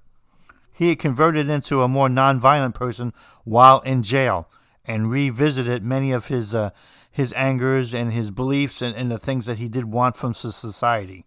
He 0.73 0.89
had 0.89 0.99
converted 0.99 1.49
into 1.49 1.83
a 1.83 1.89
more 1.89 2.09
nonviolent 2.09 2.75
person 2.75 3.13
while 3.45 3.81
in 3.81 4.03
jail 4.03 4.49
and 4.85 5.11
revisited 5.11 5.85
many 5.85 6.11
of 6.11 6.27
his 6.29 6.55
uh, 6.55 6.71
his 7.11 7.33
angers 7.35 7.93
and 7.93 8.13
his 8.13 8.31
beliefs 8.31 8.81
and, 8.81 8.95
and 8.97 9.11
the 9.11 9.19
things 9.19 9.47
that 9.47 9.59
he 9.59 9.69
did 9.69 9.85
want 9.85 10.17
from 10.17 10.33
society. 10.33 11.27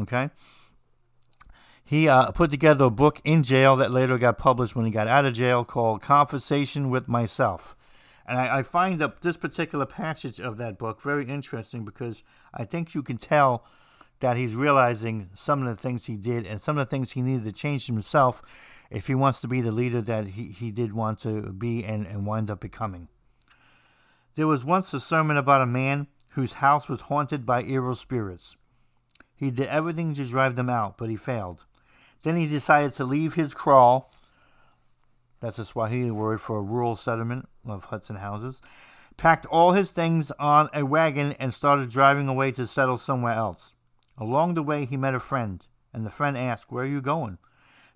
Okay? 0.00 0.30
He 1.84 2.08
uh, 2.08 2.30
put 2.30 2.50
together 2.50 2.86
a 2.86 2.90
book 2.90 3.20
in 3.24 3.42
jail 3.42 3.76
that 3.76 3.90
later 3.90 4.16
got 4.16 4.38
published 4.38 4.74
when 4.74 4.86
he 4.86 4.90
got 4.90 5.06
out 5.06 5.26
of 5.26 5.34
jail 5.34 5.64
called 5.64 6.00
Conversation 6.00 6.88
with 6.88 7.08
Myself. 7.08 7.76
And 8.26 8.38
I, 8.38 8.58
I 8.58 8.62
find 8.62 9.00
this 9.20 9.36
particular 9.36 9.86
passage 9.86 10.40
of 10.40 10.56
that 10.58 10.78
book 10.78 11.02
very 11.02 11.26
interesting 11.26 11.84
because 11.84 12.22
I 12.52 12.64
think 12.64 12.94
you 12.94 13.02
can 13.02 13.18
tell 13.18 13.64
that 14.20 14.36
he's 14.36 14.54
realizing 14.54 15.30
some 15.34 15.66
of 15.66 15.76
the 15.76 15.80
things 15.80 16.06
he 16.06 16.16
did 16.16 16.46
and 16.46 16.60
some 16.60 16.78
of 16.78 16.86
the 16.86 16.90
things 16.90 17.12
he 17.12 17.22
needed 17.22 17.44
to 17.44 17.52
change 17.52 17.86
himself 17.86 18.42
if 18.90 19.06
he 19.06 19.14
wants 19.14 19.40
to 19.40 19.48
be 19.48 19.60
the 19.60 19.72
leader 19.72 20.00
that 20.00 20.28
he, 20.28 20.48
he 20.48 20.70
did 20.70 20.92
want 20.92 21.18
to 21.20 21.52
be 21.52 21.84
and, 21.84 22.06
and 22.06 22.26
wind 22.26 22.50
up 22.50 22.60
becoming. 22.60 23.08
There 24.36 24.46
was 24.46 24.64
once 24.64 24.92
a 24.94 25.00
sermon 25.00 25.36
about 25.36 25.62
a 25.62 25.66
man 25.66 26.06
whose 26.30 26.54
house 26.54 26.88
was 26.88 27.02
haunted 27.02 27.44
by 27.46 27.62
evil 27.62 27.94
spirits. 27.94 28.56
He 29.36 29.50
did 29.50 29.68
everything 29.68 30.14
to 30.14 30.26
drive 30.26 30.56
them 30.56 30.70
out, 30.70 30.96
but 30.96 31.10
he 31.10 31.16
failed. 31.16 31.64
Then 32.22 32.36
he 32.36 32.46
decided 32.46 32.92
to 32.94 33.04
leave 33.04 33.34
his 33.34 33.54
kraal. 33.54 34.10
That's 35.44 35.58
a 35.58 35.66
Swahili 35.66 36.10
word 36.10 36.40
for 36.40 36.56
a 36.56 36.62
rural 36.62 36.96
settlement 36.96 37.50
of 37.66 37.84
huts 37.84 38.08
and 38.08 38.18
houses. 38.18 38.62
Packed 39.18 39.44
all 39.44 39.72
his 39.72 39.90
things 39.90 40.30
on 40.38 40.70
a 40.72 40.86
wagon 40.86 41.32
and 41.32 41.52
started 41.52 41.90
driving 41.90 42.28
away 42.28 42.50
to 42.52 42.66
settle 42.66 42.96
somewhere 42.96 43.34
else. 43.34 43.76
Along 44.16 44.54
the 44.54 44.62
way, 44.62 44.86
he 44.86 44.96
met 44.96 45.14
a 45.14 45.20
friend, 45.20 45.62
and 45.92 46.06
the 46.06 46.10
friend 46.10 46.38
asked, 46.38 46.72
Where 46.72 46.84
are 46.84 46.86
you 46.86 47.02
going? 47.02 47.36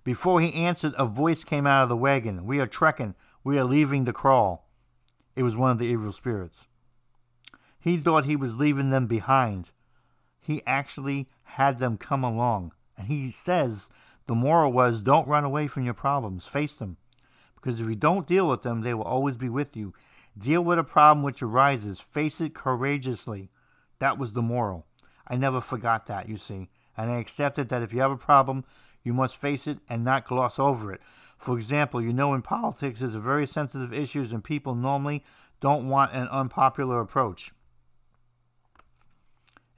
Before 0.03 0.39
he 0.39 0.53
answered, 0.53 0.93
a 0.95 1.07
voice 1.07 1.43
came 1.43 1.65
out 1.65 1.81
of 1.81 1.89
the 1.89 1.97
wagon. 1.97 2.45
We 2.45 2.59
are 2.59 2.67
trekking. 2.67 3.15
We 3.43 3.57
are 3.57 3.65
leaving 3.65 4.03
the 4.03 4.13
kraal. 4.13 4.67
It 5.35 5.41
was 5.41 5.57
one 5.57 5.71
of 5.71 5.79
the 5.79 5.87
evil 5.87 6.11
spirits. 6.11 6.67
He 7.79 7.97
thought 7.97 8.25
he 8.25 8.35
was 8.35 8.59
leaving 8.59 8.91
them 8.91 9.07
behind. 9.07 9.71
He 10.39 10.61
actually 10.67 11.25
had 11.45 11.79
them 11.79 11.97
come 11.97 12.23
along. 12.23 12.73
And 12.95 13.07
he 13.07 13.31
says 13.31 13.89
the 14.27 14.35
moral 14.35 14.71
was 14.71 15.01
don't 15.01 15.27
run 15.27 15.45
away 15.45 15.65
from 15.65 15.83
your 15.83 15.95
problems, 15.95 16.45
face 16.45 16.75
them. 16.75 16.97
Because 17.61 17.81
if 17.81 17.87
you 17.87 17.95
don't 17.95 18.27
deal 18.27 18.47
with 18.47 18.61
them, 18.61 18.81
they 18.81 18.93
will 18.93 19.03
always 19.03 19.35
be 19.35 19.49
with 19.49 19.75
you. 19.75 19.93
Deal 20.37 20.61
with 20.61 20.79
a 20.79 20.83
problem 20.83 21.23
which 21.23 21.41
arises, 21.41 21.99
face 21.99 22.39
it 22.39 22.53
courageously. 22.53 23.49
That 23.99 24.17
was 24.17 24.33
the 24.33 24.41
moral. 24.41 24.85
I 25.27 25.35
never 25.35 25.61
forgot 25.61 26.05
that, 26.05 26.29
you 26.29 26.37
see. 26.37 26.69
And 26.95 27.11
I 27.11 27.17
accepted 27.17 27.69
that 27.69 27.81
if 27.81 27.93
you 27.93 28.01
have 28.01 28.11
a 28.11 28.17
problem, 28.17 28.63
you 29.03 29.13
must 29.13 29.37
face 29.37 29.67
it 29.67 29.79
and 29.89 30.03
not 30.03 30.27
gloss 30.27 30.59
over 30.59 30.91
it. 30.93 31.01
For 31.37 31.55
example, 31.55 32.01
you 32.01 32.11
know 32.11 32.33
in 32.33 32.41
politics 32.41 32.99
there's 32.99 33.15
a 33.15 33.19
very 33.19 33.47
sensitive 33.47 33.93
issues 33.93 34.31
and 34.31 34.43
people 34.43 34.75
normally 34.75 35.23
don't 35.59 35.87
want 35.87 36.13
an 36.13 36.27
unpopular 36.27 36.99
approach. 36.99 37.51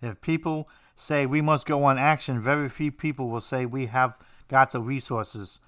If 0.02 0.22
people 0.22 0.68
say 0.96 1.26
we 1.26 1.42
must 1.42 1.68
go 1.68 1.84
on 1.84 1.98
action, 1.98 2.40
very 2.40 2.70
few 2.70 2.92
people 2.92 3.30
will 3.30 3.42
say 3.42 3.66
we 3.66 3.88
have 3.88 4.20
got 4.48 4.72
the 4.72 4.82
resources. 4.82 5.60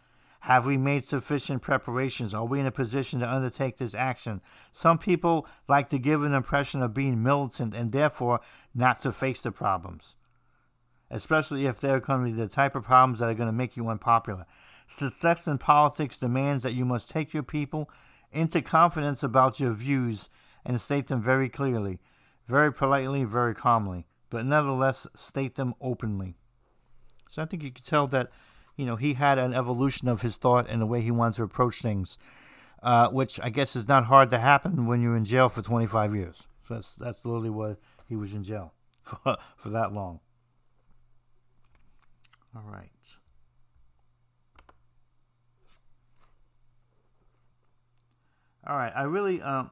Have 0.44 0.66
we 0.66 0.76
made 0.76 1.06
sufficient 1.06 1.62
preparations? 1.62 2.34
Are 2.34 2.44
we 2.44 2.60
in 2.60 2.66
a 2.66 2.72
position 2.72 3.22
to 3.22 3.34
undertake 3.34 3.78
this 3.78 3.96
action? 3.96 4.42
Some 4.74 4.98
people 4.98 5.48
like 5.70 5.88
to 5.88 5.98
give 5.98 6.22
an 6.22 6.34
impression 6.34 6.82
of 6.82 6.94
being 6.94 7.24
militant 7.24 7.74
and 7.74 7.94
therefore 7.94 8.42
not 8.76 9.00
to 9.02 9.14
face 9.14 9.42
the 9.42 9.54
problems, 9.54 10.18
especially 11.10 11.66
if 11.66 11.80
they're 11.80 12.02
going 12.02 12.26
to 12.26 12.32
be 12.32 12.38
the 12.38 12.50
type 12.50 12.76
of 12.76 12.84
problems 12.84 13.20
that 13.20 13.30
are 13.30 13.34
going 13.34 13.48
to 13.48 13.54
make 13.54 13.78
you 13.78 13.88
unpopular. 13.88 14.46
Success 14.86 15.48
in 15.48 15.60
politics 15.60 16.20
demands 16.20 16.64
that 16.64 16.74
you 16.74 16.84
must 16.84 17.10
take 17.10 17.34
your 17.34 17.44
people 17.44 17.90
into 18.30 18.62
confidence 18.62 19.24
about 19.24 19.62
your 19.62 19.72
views 19.72 20.28
and 20.66 20.82
state 20.82 21.08
them 21.08 21.22
very 21.22 21.48
clearly, 21.48 22.00
very 22.48 22.74
politely, 22.74 23.24
very 23.24 23.56
calmly, 23.56 24.08
but 24.30 24.46
nevertheless 24.46 25.08
state 25.16 25.56
them 25.56 25.74
openly. 25.80 26.36
So 27.30 27.42
I 27.42 27.46
think 27.46 27.64
you 27.64 27.72
can 27.72 27.86
tell 27.86 28.08
that, 28.08 28.30
you 28.76 28.86
know, 28.86 28.96
he 28.96 29.14
had 29.14 29.38
an 29.38 29.54
evolution 29.54 30.08
of 30.08 30.22
his 30.22 30.38
thought 30.38 30.70
and 30.70 30.82
the 30.82 30.86
way 30.86 31.02
he 31.02 31.12
wanted 31.12 31.36
to 31.36 31.44
approach 31.44 31.82
things, 31.82 32.18
uh, 32.82 33.10
which 33.10 33.40
I 33.42 33.50
guess 33.50 33.76
is 33.76 33.88
not 33.88 34.06
hard 34.06 34.30
to 34.32 34.40
happen 34.40 34.86
when 34.86 35.02
you're 35.02 35.16
in 35.16 35.26
jail 35.26 35.50
for 35.50 35.62
25 35.62 36.16
years. 36.16 36.48
So 36.68 36.76
that's 36.76 36.96
that's 36.96 37.26
literally 37.26 37.50
what 37.50 37.78
he 38.08 38.16
was 38.16 38.34
in 38.34 38.44
jail 38.44 38.74
for 39.04 39.38
for 39.56 39.70
that 39.70 39.94
long. 39.94 40.20
All 42.56 42.64
right. 42.72 42.90
All 48.66 48.78
right, 48.78 48.94
I 48.96 49.04
really, 49.04 49.42
um, 49.42 49.72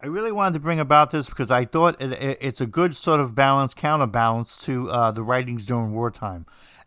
I 0.00 0.06
really 0.06 0.30
wanted 0.30 0.54
to 0.54 0.60
bring 0.60 0.78
about 0.78 1.10
this 1.10 1.28
because 1.28 1.50
I 1.50 1.64
thought 1.64 2.00
it, 2.00 2.12
it, 2.12 2.38
it's 2.40 2.60
a 2.60 2.66
good 2.66 2.94
sort 2.94 3.18
of 3.18 3.34
balance, 3.34 3.74
counterbalance 3.74 4.64
to 4.66 4.88
uh, 4.88 5.10
the 5.10 5.24
writings 5.24 5.66
during 5.66 5.92
wartime, 5.92 6.46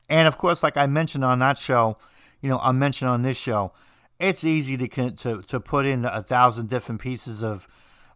and 0.10 0.28
of 0.28 0.38
course, 0.38 0.64
like 0.64 0.78
I 0.78 0.88
mentioned 0.88 1.26
on 1.26 1.40
that 1.40 1.58
show, 1.58 1.98
you 2.42 2.50
know, 2.50 2.60
I 2.60 2.72
mentioned 2.72 3.10
on 3.10 3.22
this 3.22 3.38
show, 3.38 3.74
it's 4.20 4.44
easy 4.44 4.78
to 4.78 5.12
to 5.12 5.42
to 5.42 5.60
put 5.60 5.86
in 5.86 6.06
a 6.06 6.22
thousand 6.22 6.70
different 6.70 7.02
pieces 7.02 7.44
of 7.44 7.68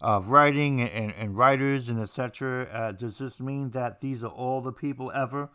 of 0.02 0.30
writing 0.30 0.82
and, 0.82 1.14
and 1.14 1.38
writers 1.38 1.90
and 1.90 2.00
etc. 2.00 2.68
Uh, 2.72 2.92
does 2.92 3.18
this 3.18 3.40
mean 3.40 3.72
that 3.72 4.02
these 4.02 4.24
are 4.24 4.32
all 4.32 4.62
the 4.62 4.72
people 4.72 5.12
ever? 5.14 5.50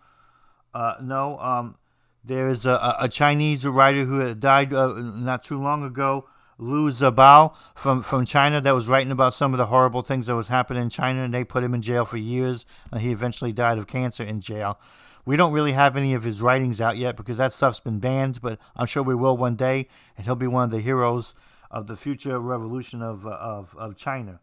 Uh, 0.74 0.94
no. 1.00 1.38
Um, 1.38 1.76
there's 2.24 2.66
a, 2.66 2.96
a 3.00 3.08
Chinese 3.08 3.66
writer 3.66 4.04
who 4.04 4.34
died 4.34 4.72
uh, 4.72 4.94
not 4.94 5.44
too 5.44 5.60
long 5.60 5.84
ago 5.84 6.26
Liu 6.58 6.90
Xiaobo 6.90 7.54
from, 7.74 8.02
from 8.02 8.24
China 8.24 8.60
that 8.60 8.72
was 8.72 8.86
writing 8.86 9.10
about 9.10 9.34
some 9.34 9.52
of 9.52 9.58
the 9.58 9.66
horrible 9.66 10.02
things 10.02 10.26
that 10.26 10.36
was 10.36 10.48
happening 10.48 10.84
in 10.84 10.90
China, 10.90 11.22
and 11.22 11.34
they 11.34 11.44
put 11.44 11.64
him 11.64 11.74
in 11.74 11.82
jail 11.82 12.04
for 12.04 12.16
years. 12.16 12.64
And 12.92 13.00
he 13.00 13.10
eventually 13.10 13.52
died 13.52 13.78
of 13.78 13.86
cancer 13.86 14.22
in 14.22 14.40
jail. 14.40 14.78
We 15.24 15.36
don't 15.36 15.52
really 15.52 15.72
have 15.72 15.96
any 15.96 16.14
of 16.14 16.24
his 16.24 16.42
writings 16.42 16.80
out 16.80 16.96
yet 16.98 17.16
because 17.16 17.38
that 17.38 17.52
stuff's 17.52 17.80
been 17.80 17.98
banned, 17.98 18.40
but 18.42 18.58
I'm 18.76 18.86
sure 18.86 19.02
we 19.02 19.14
will 19.14 19.36
one 19.36 19.56
day, 19.56 19.88
and 20.16 20.26
he'll 20.26 20.36
be 20.36 20.46
one 20.46 20.64
of 20.64 20.70
the 20.70 20.80
heroes 20.80 21.34
of 21.70 21.86
the 21.86 21.96
future 21.96 22.38
revolution 22.38 23.02
of 23.02 23.26
uh, 23.26 23.30
of 23.30 23.74
of 23.76 23.96
China. 23.96 24.40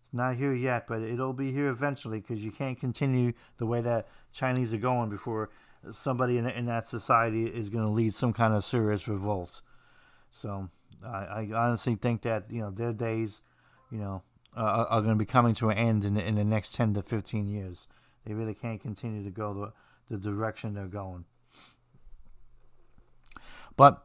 It's 0.00 0.14
not 0.14 0.36
here 0.36 0.54
yet, 0.54 0.86
but 0.86 1.02
it'll 1.02 1.32
be 1.32 1.52
here 1.52 1.68
eventually 1.68 2.20
because 2.20 2.44
you 2.44 2.50
can't 2.50 2.80
continue 2.80 3.32
the 3.58 3.66
way 3.66 3.80
that 3.82 4.08
Chinese 4.32 4.74
are 4.74 4.78
going 4.78 5.10
before 5.10 5.50
somebody 5.92 6.38
in, 6.38 6.46
in 6.46 6.66
that 6.66 6.86
society 6.86 7.46
is 7.46 7.68
going 7.68 7.84
to 7.84 7.90
lead 7.90 8.14
some 8.14 8.32
kind 8.32 8.54
of 8.54 8.64
serious 8.64 9.06
revolt. 9.06 9.60
So 10.30 10.70
I, 11.04 11.08
I 11.08 11.50
honestly 11.54 11.96
think 11.96 12.22
that 12.22 12.50
you 12.50 12.60
know 12.60 12.70
their 12.70 12.92
days, 12.92 13.42
you 13.90 13.98
know, 13.98 14.22
are 14.56 15.00
going 15.00 15.14
to 15.14 15.18
be 15.18 15.26
coming 15.26 15.54
to 15.56 15.68
an 15.68 15.76
end 15.76 16.04
in 16.04 16.14
the, 16.14 16.26
in 16.26 16.36
the 16.36 16.44
next 16.44 16.74
ten 16.74 16.94
to 16.94 17.02
fifteen 17.02 17.46
years. 17.46 17.88
They 18.24 18.32
really 18.32 18.54
can't 18.54 18.80
continue 18.80 19.22
to 19.22 19.30
go 19.30 19.52
the, 19.52 19.72
the 20.10 20.16
direction 20.18 20.74
they're 20.74 20.86
going. 20.86 21.24
But 23.76 24.04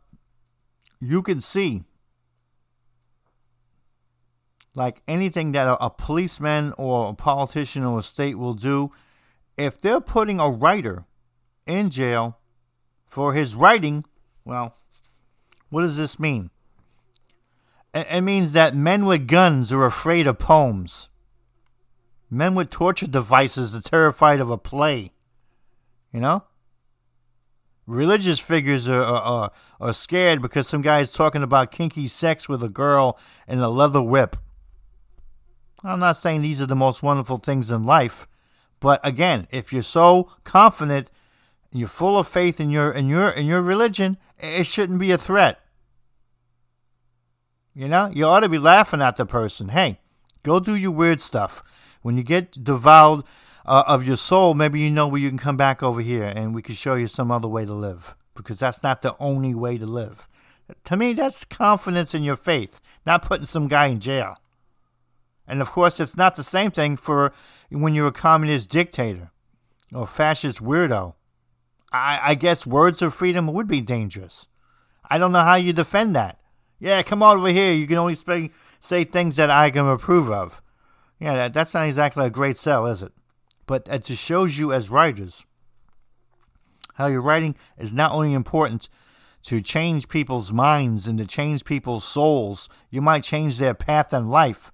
you 0.99 1.21
can 1.21 1.41
see, 1.41 1.83
like 4.75 5.01
anything 5.07 5.51
that 5.51 5.67
a, 5.67 5.83
a 5.83 5.89
policeman 5.89 6.73
or 6.77 7.09
a 7.09 7.13
politician 7.13 7.83
or 7.83 7.99
a 7.99 8.03
state 8.03 8.37
will 8.37 8.53
do, 8.53 8.91
if 9.57 9.79
they're 9.79 10.01
putting 10.01 10.39
a 10.39 10.49
writer 10.49 11.05
in 11.65 11.89
jail 11.89 12.37
for 13.05 13.33
his 13.33 13.55
writing, 13.55 14.05
well, 14.45 14.75
what 15.69 15.81
does 15.81 15.97
this 15.97 16.19
mean? 16.19 16.49
It 17.93 18.21
means 18.21 18.53
that 18.53 18.75
men 18.75 19.05
with 19.05 19.27
guns 19.27 19.73
are 19.73 19.85
afraid 19.85 20.27
of 20.27 20.37
poems. 20.37 21.09
Men 22.29 22.53
with 22.53 22.69
torture 22.69 23.07
devices 23.07 23.75
are 23.75 23.81
terrified 23.81 24.39
of 24.39 24.51
a 24.51 24.57
play. 24.57 25.11
You 26.13 26.21
know? 26.21 26.43
Religious 27.85 28.39
figures 28.39 28.87
are, 28.87 29.03
are, 29.03 29.51
are 29.81 29.93
scared 29.93 30.41
because 30.41 30.67
some 30.67 30.83
guy 30.83 30.99
is 30.99 31.11
talking 31.11 31.41
about 31.41 31.71
kinky 31.71 32.07
sex 32.07 32.47
with 32.47 32.63
a 32.63 32.69
girl 32.69 33.17
and 33.47 33.59
a 33.61 33.69
leather 33.69 34.01
whip. 34.01 34.35
I'm 35.83 35.99
not 35.99 36.17
saying 36.17 36.41
these 36.41 36.61
are 36.61 36.67
the 36.67 36.75
most 36.75 37.01
wonderful 37.01 37.37
things 37.37 37.71
in 37.71 37.85
life, 37.85 38.27
but 38.79 38.99
again, 39.03 39.47
if 39.49 39.73
you're 39.73 39.81
so 39.81 40.29
confident, 40.43 41.09
you're 41.71 41.87
full 41.87 42.17
of 42.17 42.27
faith 42.27 42.59
in 42.59 42.69
your 42.69 42.91
in 42.91 43.09
your 43.09 43.29
in 43.29 43.45
your 43.45 43.61
religion, 43.61 44.17
it 44.39 44.65
shouldn't 44.65 44.99
be 44.99 45.11
a 45.11 45.17
threat. 45.17 45.59
You 47.73 47.87
know, 47.87 48.11
you 48.13 48.25
ought 48.25 48.41
to 48.41 48.49
be 48.49 48.59
laughing 48.59 49.01
at 49.01 49.15
the 49.15 49.25
person. 49.25 49.69
Hey, 49.69 49.99
go 50.43 50.59
do 50.59 50.75
your 50.75 50.91
weird 50.91 51.21
stuff. 51.21 51.63
When 52.01 52.17
you 52.17 52.23
get 52.23 52.63
devoured 52.63 53.23
uh, 53.65 53.83
of 53.87 54.05
your 54.05 54.15
soul, 54.15 54.53
maybe 54.53 54.79
you 54.79 54.89
know 54.89 55.07
where 55.07 55.21
you 55.21 55.29
can 55.29 55.37
come 55.37 55.57
back 55.57 55.83
over 55.83 56.01
here 56.01 56.23
and 56.23 56.53
we 56.53 56.61
can 56.61 56.75
show 56.75 56.95
you 56.95 57.07
some 57.07 57.31
other 57.31 57.47
way 57.47 57.65
to 57.65 57.73
live 57.73 58.15
because 58.35 58.59
that's 58.59 58.83
not 58.83 59.01
the 59.01 59.15
only 59.19 59.53
way 59.53 59.77
to 59.77 59.85
live. 59.85 60.27
To 60.85 60.97
me, 60.97 61.13
that's 61.13 61.45
confidence 61.45 62.13
in 62.13 62.23
your 62.23 62.35
faith, 62.35 62.79
not 63.05 63.23
putting 63.23 63.45
some 63.45 63.67
guy 63.67 63.87
in 63.87 63.99
jail. 63.99 64.35
And 65.47 65.61
of 65.61 65.71
course, 65.71 65.99
it's 65.99 66.15
not 66.15 66.35
the 66.35 66.43
same 66.43 66.71
thing 66.71 66.95
for 66.95 67.33
when 67.69 67.95
you're 67.95 68.07
a 68.07 68.11
communist 68.11 68.69
dictator 68.69 69.31
or 69.93 70.05
fascist 70.05 70.61
weirdo. 70.61 71.15
I, 71.91 72.19
I 72.23 72.35
guess 72.35 72.67
words 72.67 73.01
of 73.01 73.13
freedom 73.13 73.47
would 73.47 73.67
be 73.67 73.81
dangerous. 73.81 74.47
I 75.09 75.17
don't 75.17 75.31
know 75.31 75.41
how 75.41 75.55
you 75.55 75.73
defend 75.73 76.15
that. 76.15 76.39
Yeah, 76.79 77.01
come 77.01 77.23
on 77.23 77.37
over 77.37 77.49
here. 77.49 77.73
You 77.73 77.87
can 77.87 77.97
only 77.97 78.13
say, 78.13 78.51
say 78.79 79.03
things 79.03 79.35
that 79.37 79.49
I 79.49 79.71
can 79.71 79.87
approve 79.87 80.29
of. 80.29 80.61
Yeah, 81.19 81.35
that, 81.35 81.53
that's 81.53 81.73
not 81.73 81.87
exactly 81.87 82.25
a 82.25 82.29
great 82.29 82.57
sell, 82.57 82.85
is 82.85 83.01
it? 83.01 83.11
But 83.69 83.87
it 83.87 84.05
just 84.05 84.23
shows 84.23 84.57
you 84.57 84.73
as 84.73 84.89
writers 84.89 85.45
how 86.95 87.05
your 87.05 87.21
writing 87.21 87.53
is 87.77 87.93
not 87.93 88.11
only 88.11 88.33
important 88.33 88.89
to 89.43 89.61
change 89.61 90.09
people's 90.09 90.51
minds 90.51 91.05
and 91.05 91.19
to 91.19 91.25
change 91.27 91.65
people's 91.65 92.03
souls, 92.03 92.67
you 92.89 92.99
might 92.99 93.23
change 93.23 93.59
their 93.59 93.75
path 93.75 94.11
in 94.11 94.27
life. 94.27 94.71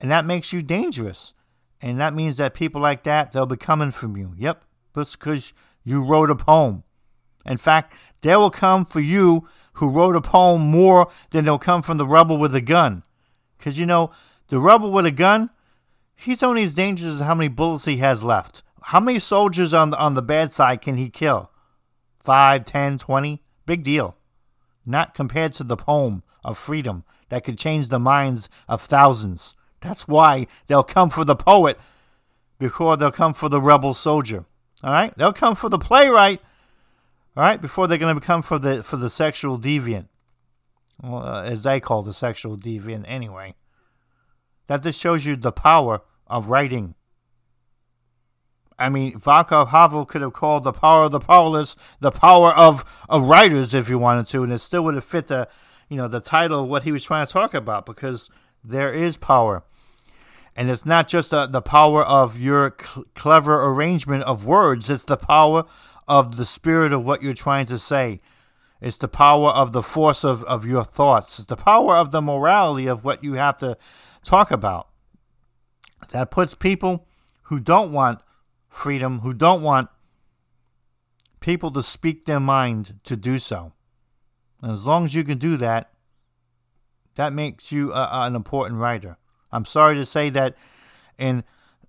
And 0.00 0.10
that 0.10 0.24
makes 0.24 0.54
you 0.54 0.62
dangerous. 0.62 1.34
And 1.82 2.00
that 2.00 2.14
means 2.14 2.38
that 2.38 2.54
people 2.54 2.80
like 2.80 3.02
that, 3.02 3.32
they'll 3.32 3.44
be 3.44 3.58
coming 3.58 3.90
from 3.90 4.16
you. 4.16 4.32
Yep, 4.38 4.64
just 4.94 5.18
because 5.18 5.52
you 5.84 6.02
wrote 6.02 6.30
a 6.30 6.34
poem. 6.34 6.84
In 7.44 7.58
fact, 7.58 7.92
they 8.22 8.34
will 8.36 8.48
come 8.48 8.86
for 8.86 9.00
you 9.00 9.46
who 9.74 9.90
wrote 9.90 10.16
a 10.16 10.22
poem 10.22 10.62
more 10.62 11.10
than 11.32 11.44
they'll 11.44 11.58
come 11.58 11.82
from 11.82 11.98
the 11.98 12.06
rebel 12.06 12.38
with 12.38 12.54
a 12.54 12.62
gun. 12.62 13.02
Because, 13.58 13.78
you 13.78 13.84
know, 13.84 14.12
the 14.48 14.60
rebel 14.60 14.90
with 14.90 15.04
a 15.04 15.10
gun, 15.10 15.50
he's 16.18 16.42
only 16.42 16.64
as 16.64 16.74
dangerous 16.74 17.14
as 17.14 17.20
how 17.20 17.34
many 17.34 17.48
bullets 17.48 17.84
he 17.84 17.98
has 17.98 18.22
left. 18.22 18.62
How 18.82 19.00
many 19.00 19.18
soldiers 19.18 19.72
on 19.72 19.90
the, 19.90 19.98
on 19.98 20.14
the 20.14 20.22
bad 20.22 20.52
side 20.52 20.80
can 20.80 20.96
he 20.96 21.08
kill? 21.08 21.50
Five, 22.20 22.64
ten, 22.64 22.98
twenty? 22.98 23.42
Big 23.66 23.82
deal. 23.82 24.16
Not 24.84 25.14
compared 25.14 25.52
to 25.54 25.64
the 25.64 25.76
poem 25.76 26.22
of 26.44 26.56
freedom 26.56 27.04
that 27.28 27.44
could 27.44 27.58
change 27.58 27.88
the 27.88 27.98
minds 27.98 28.48
of 28.68 28.80
thousands. 28.80 29.54
That's 29.80 30.08
why 30.08 30.46
they'll 30.66 30.82
come 30.82 31.10
for 31.10 31.24
the 31.24 31.36
poet 31.36 31.78
before 32.58 32.96
they'll 32.96 33.10
come 33.10 33.34
for 33.34 33.48
the 33.48 33.60
rebel 33.60 33.94
soldier. 33.94 34.44
All 34.82 34.90
right? 34.90 35.14
They'll 35.16 35.32
come 35.32 35.54
for 35.54 35.68
the 35.68 35.78
playwright, 35.78 36.40
all 37.36 37.44
right, 37.44 37.62
before 37.62 37.86
they're 37.86 37.98
going 37.98 38.18
to 38.18 38.20
come 38.20 38.42
for 38.42 38.58
the 38.58 38.82
for 38.82 38.96
the 38.96 39.08
sexual 39.08 39.60
deviant. 39.60 40.08
Well, 41.00 41.22
uh, 41.22 41.44
as 41.44 41.62
they 41.62 41.78
call 41.78 42.02
the 42.02 42.12
sexual 42.12 42.56
deviant 42.56 43.04
anyway. 43.06 43.54
That 44.68 44.82
just 44.82 45.00
shows 45.00 45.26
you 45.26 45.34
the 45.34 45.52
power 45.52 46.02
of 46.26 46.50
writing. 46.50 46.94
I 48.78 48.88
mean, 48.88 49.14
Václav 49.14 49.68
Havel 49.68 50.04
could 50.04 50.22
have 50.22 50.34
called 50.34 50.62
the 50.62 50.72
power 50.72 51.04
of 51.04 51.10
the 51.10 51.18
powerless 51.18 51.74
the 51.98 52.12
power 52.12 52.50
of, 52.50 52.84
of 53.08 53.24
writers 53.24 53.74
if 53.74 53.88
you 53.88 53.98
wanted 53.98 54.26
to, 54.26 54.44
and 54.44 54.52
it 54.52 54.60
still 54.60 54.84
would 54.84 54.94
have 54.94 55.04
fit 55.04 55.26
the, 55.26 55.48
you 55.88 55.96
know, 55.96 56.06
the 56.06 56.20
title 56.20 56.62
of 56.62 56.68
what 56.68 56.84
he 56.84 56.92
was 56.92 57.02
trying 57.02 57.26
to 57.26 57.32
talk 57.32 57.54
about 57.54 57.86
because 57.86 58.30
there 58.62 58.92
is 58.92 59.16
power. 59.16 59.64
And 60.54 60.70
it's 60.70 60.86
not 60.86 61.08
just 61.08 61.30
the, 61.30 61.46
the 61.46 61.62
power 61.62 62.04
of 62.04 62.38
your 62.38 62.76
cl- 62.80 63.06
clever 63.14 63.64
arrangement 63.64 64.22
of 64.24 64.46
words, 64.46 64.88
it's 64.90 65.04
the 65.04 65.16
power 65.16 65.64
of 66.06 66.36
the 66.36 66.44
spirit 66.44 66.92
of 66.92 67.04
what 67.04 67.22
you're 67.22 67.32
trying 67.32 67.66
to 67.66 67.78
say. 67.78 68.20
It's 68.80 68.98
the 68.98 69.08
power 69.08 69.50
of 69.50 69.72
the 69.72 69.82
force 69.82 70.24
of, 70.24 70.44
of 70.44 70.64
your 70.64 70.84
thoughts. 70.84 71.38
It's 71.40 71.48
the 71.48 71.56
power 71.56 71.96
of 71.96 72.12
the 72.12 72.22
morality 72.22 72.86
of 72.86 73.04
what 73.04 73.24
you 73.24 73.34
have 73.34 73.58
to 73.58 73.76
talk 74.22 74.50
about. 74.50 74.88
That 76.10 76.30
puts 76.30 76.54
people 76.54 77.06
who 77.44 77.60
don't 77.60 77.92
want 77.92 78.20
freedom, 78.68 79.20
who 79.20 79.32
don't 79.32 79.62
want 79.62 79.88
people 81.40 81.70
to 81.72 81.82
speak 81.82 82.26
their 82.26 82.40
mind 82.40 82.98
to 83.04 83.16
do 83.16 83.38
so. 83.38 83.72
And 84.62 84.72
as 84.72 84.86
long 84.86 85.04
as 85.04 85.14
you 85.14 85.24
can 85.24 85.38
do 85.38 85.56
that, 85.56 85.90
that 87.14 87.32
makes 87.32 87.72
you 87.72 87.92
an 87.94 88.34
important 88.34 88.80
writer. 88.80 89.16
I'm 89.50 89.64
sorry 89.64 89.94
to 89.96 90.06
say 90.06 90.30
that 90.30 90.56
in 91.18 91.42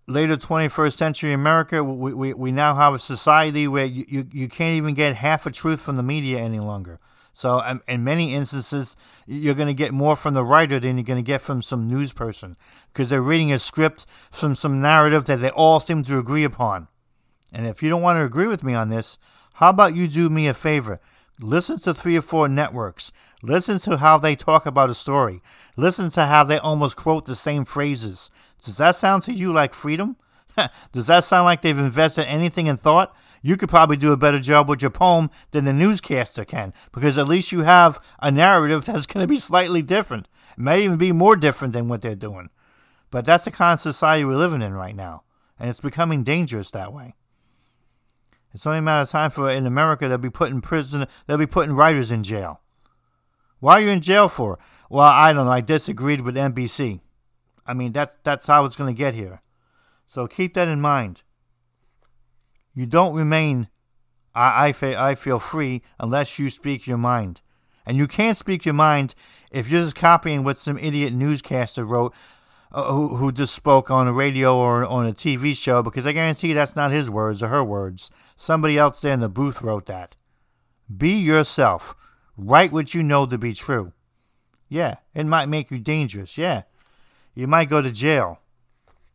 later 0.07 0.37
21st 0.37 0.93
century 0.93 1.33
America, 1.33 1.83
we, 1.83 2.13
we, 2.13 2.33
we 2.33 2.51
now 2.51 2.75
have 2.75 2.93
a 2.93 2.99
society 2.99 3.67
where 3.67 3.85
you, 3.85 4.05
you, 4.07 4.27
you 4.31 4.47
can't 4.47 4.75
even 4.75 4.95
get 4.95 5.15
half 5.15 5.45
a 5.45 5.51
truth 5.51 5.81
from 5.81 5.97
the 5.97 6.03
media 6.03 6.39
any 6.39 6.59
longer. 6.59 6.99
So, 7.39 7.61
um, 7.63 7.81
in 7.87 8.03
many 8.03 8.33
instances, 8.33 8.97
you're 9.25 9.53
going 9.53 9.69
to 9.69 9.73
get 9.73 9.93
more 9.93 10.17
from 10.17 10.33
the 10.33 10.43
writer 10.43 10.77
than 10.77 10.97
you're 10.97 11.05
going 11.05 11.23
to 11.23 11.25
get 11.25 11.39
from 11.39 11.61
some 11.61 11.87
news 11.87 12.11
person 12.11 12.57
because 12.91 13.09
they're 13.09 13.21
reading 13.21 13.53
a 13.53 13.59
script 13.59 14.05
from 14.29 14.55
some 14.55 14.81
narrative 14.81 15.23
that 15.23 15.37
they 15.37 15.49
all 15.51 15.79
seem 15.79 16.03
to 16.03 16.19
agree 16.19 16.43
upon. 16.43 16.89
And 17.53 17.65
if 17.65 17.81
you 17.81 17.87
don't 17.87 18.01
want 18.01 18.17
to 18.17 18.25
agree 18.25 18.47
with 18.47 18.61
me 18.61 18.73
on 18.73 18.89
this, 18.89 19.17
how 19.53 19.69
about 19.69 19.95
you 19.95 20.09
do 20.09 20.29
me 20.29 20.49
a 20.49 20.53
favor? 20.53 20.99
Listen 21.39 21.79
to 21.79 21.93
three 21.93 22.17
or 22.17 22.21
four 22.21 22.49
networks. 22.49 23.13
Listen 23.41 23.79
to 23.79 23.95
how 23.99 24.17
they 24.17 24.35
talk 24.35 24.65
about 24.65 24.89
a 24.89 24.93
story. 24.93 25.41
Listen 25.77 26.09
to 26.09 26.25
how 26.25 26.43
they 26.43 26.57
almost 26.57 26.97
quote 26.97 27.25
the 27.25 27.37
same 27.37 27.63
phrases. 27.63 28.29
Does 28.61 28.75
that 28.75 28.97
sound 28.97 29.23
to 29.23 29.33
you 29.33 29.53
like 29.53 29.73
freedom? 29.73 30.17
Does 30.91 31.07
that 31.07 31.23
sound 31.23 31.45
like 31.45 31.61
they've 31.61 31.79
invested 31.79 32.25
anything 32.25 32.67
in 32.67 32.75
thought? 32.75 33.15
You 33.41 33.57
could 33.57 33.69
probably 33.69 33.97
do 33.97 34.11
a 34.11 34.17
better 34.17 34.39
job 34.39 34.67
with 34.67 34.81
your 34.81 34.91
poem 34.91 35.29
than 35.51 35.65
the 35.65 35.73
newscaster 35.73 36.43
can, 36.43 36.73
because 36.91 37.17
at 37.17 37.27
least 37.27 37.51
you 37.51 37.61
have 37.61 37.99
a 38.21 38.31
narrative 38.31 38.85
that's 38.85 39.05
going 39.05 39.23
to 39.23 39.27
be 39.27 39.39
slightly 39.39 39.81
different. 39.81 40.27
It 40.57 40.61
may 40.61 40.83
even 40.83 40.97
be 40.97 41.11
more 41.11 41.35
different 41.35 41.73
than 41.73 41.87
what 41.87 42.01
they're 42.01 42.15
doing. 42.15 42.49
But 43.11 43.25
that's 43.25 43.45
the 43.45 43.51
kind 43.51 43.73
of 43.73 43.79
society 43.79 44.25
we're 44.25 44.35
living 44.35 44.61
in 44.61 44.73
right 44.73 44.95
now, 44.95 45.23
and 45.57 45.69
it's 45.69 45.79
becoming 45.79 46.23
dangerous 46.23 46.71
that 46.71 46.93
way. 46.93 47.15
It's 48.53 48.65
only 48.65 48.79
a 48.79 48.81
matter 48.81 49.03
of 49.03 49.09
time 49.09 49.29
for 49.29 49.49
in 49.49 49.65
America 49.65 50.07
they'll 50.07 50.17
be 50.17 50.29
putting 50.29 50.61
prison 50.61 51.05
they'll 51.27 51.37
be 51.37 51.45
putting 51.47 51.75
writers 51.75 52.11
in 52.11 52.23
jail. 52.23 52.61
Why 53.59 53.73
are 53.73 53.81
you 53.81 53.89
in 53.89 54.01
jail 54.01 54.27
for? 54.27 54.57
Well, 54.89 55.05
I 55.05 55.33
don't 55.33 55.45
know. 55.45 55.51
I 55.51 55.61
disagreed 55.61 56.21
with 56.21 56.35
NBC. 56.35 57.01
I 57.65 57.73
mean, 57.73 57.91
that's 57.91 58.17
that's 58.23 58.47
how 58.47 58.65
it's 58.65 58.75
going 58.75 58.93
to 58.93 58.97
get 58.97 59.13
here. 59.13 59.41
So 60.07 60.27
keep 60.27 60.55
that 60.55 60.67
in 60.67 60.81
mind. 60.81 61.21
You 62.79 62.85
don't 62.85 63.13
remain, 63.13 63.67
I, 64.33 64.73
I, 64.81 65.09
I 65.09 65.15
feel 65.15 65.37
free 65.37 65.81
unless 65.99 66.39
you 66.39 66.49
speak 66.49 66.87
your 66.87 66.97
mind. 66.97 67.41
And 67.85 67.97
you 67.97 68.07
can't 68.07 68.37
speak 68.37 68.63
your 68.63 68.73
mind 68.73 69.15
if 69.51 69.69
you're 69.69 69.83
just 69.83 69.97
copying 69.97 70.45
what 70.45 70.57
some 70.57 70.77
idiot 70.77 71.11
newscaster 71.11 71.83
wrote 71.83 72.13
uh, 72.71 72.89
who, 72.89 73.17
who 73.17 73.33
just 73.33 73.53
spoke 73.53 73.91
on 73.91 74.07
a 74.07 74.13
radio 74.13 74.55
or 74.55 74.85
on 74.85 75.05
a 75.05 75.11
TV 75.11 75.57
show 75.57 75.83
because 75.83 76.07
I 76.07 76.13
guarantee 76.13 76.53
that's 76.53 76.77
not 76.77 76.91
his 76.91 77.09
words 77.09 77.43
or 77.43 77.49
her 77.49 77.65
words. 77.65 78.11
Somebody 78.37 78.77
else 78.77 79.01
there 79.01 79.11
in 79.11 79.19
the 79.19 79.27
booth 79.27 79.61
wrote 79.61 79.87
that. 79.87 80.15
Be 80.95 81.19
yourself. 81.19 81.97
Write 82.37 82.71
what 82.71 82.93
you 82.93 83.03
know 83.03 83.25
to 83.25 83.37
be 83.37 83.51
true. 83.51 83.91
Yeah, 84.69 84.95
it 85.13 85.25
might 85.25 85.47
make 85.47 85.69
you 85.69 85.79
dangerous. 85.79 86.37
Yeah, 86.37 86.61
you 87.35 87.45
might 87.45 87.69
go 87.69 87.81
to 87.81 87.91
jail. 87.91 88.39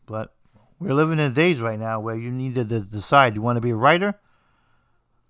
But 0.05 0.34
we're 0.85 0.93
living 0.93 1.19
in 1.19 1.33
days 1.33 1.63
right 1.63 1.79
now 1.79 1.99
where 1.99 2.15
you 2.15 2.31
need 2.31 2.55
to 2.57 2.65
decide 2.65 3.35
you 3.35 3.41
want 3.41 3.57
to 3.57 3.63
be 3.63 3.71
a 3.71 3.75
writer 3.75 4.21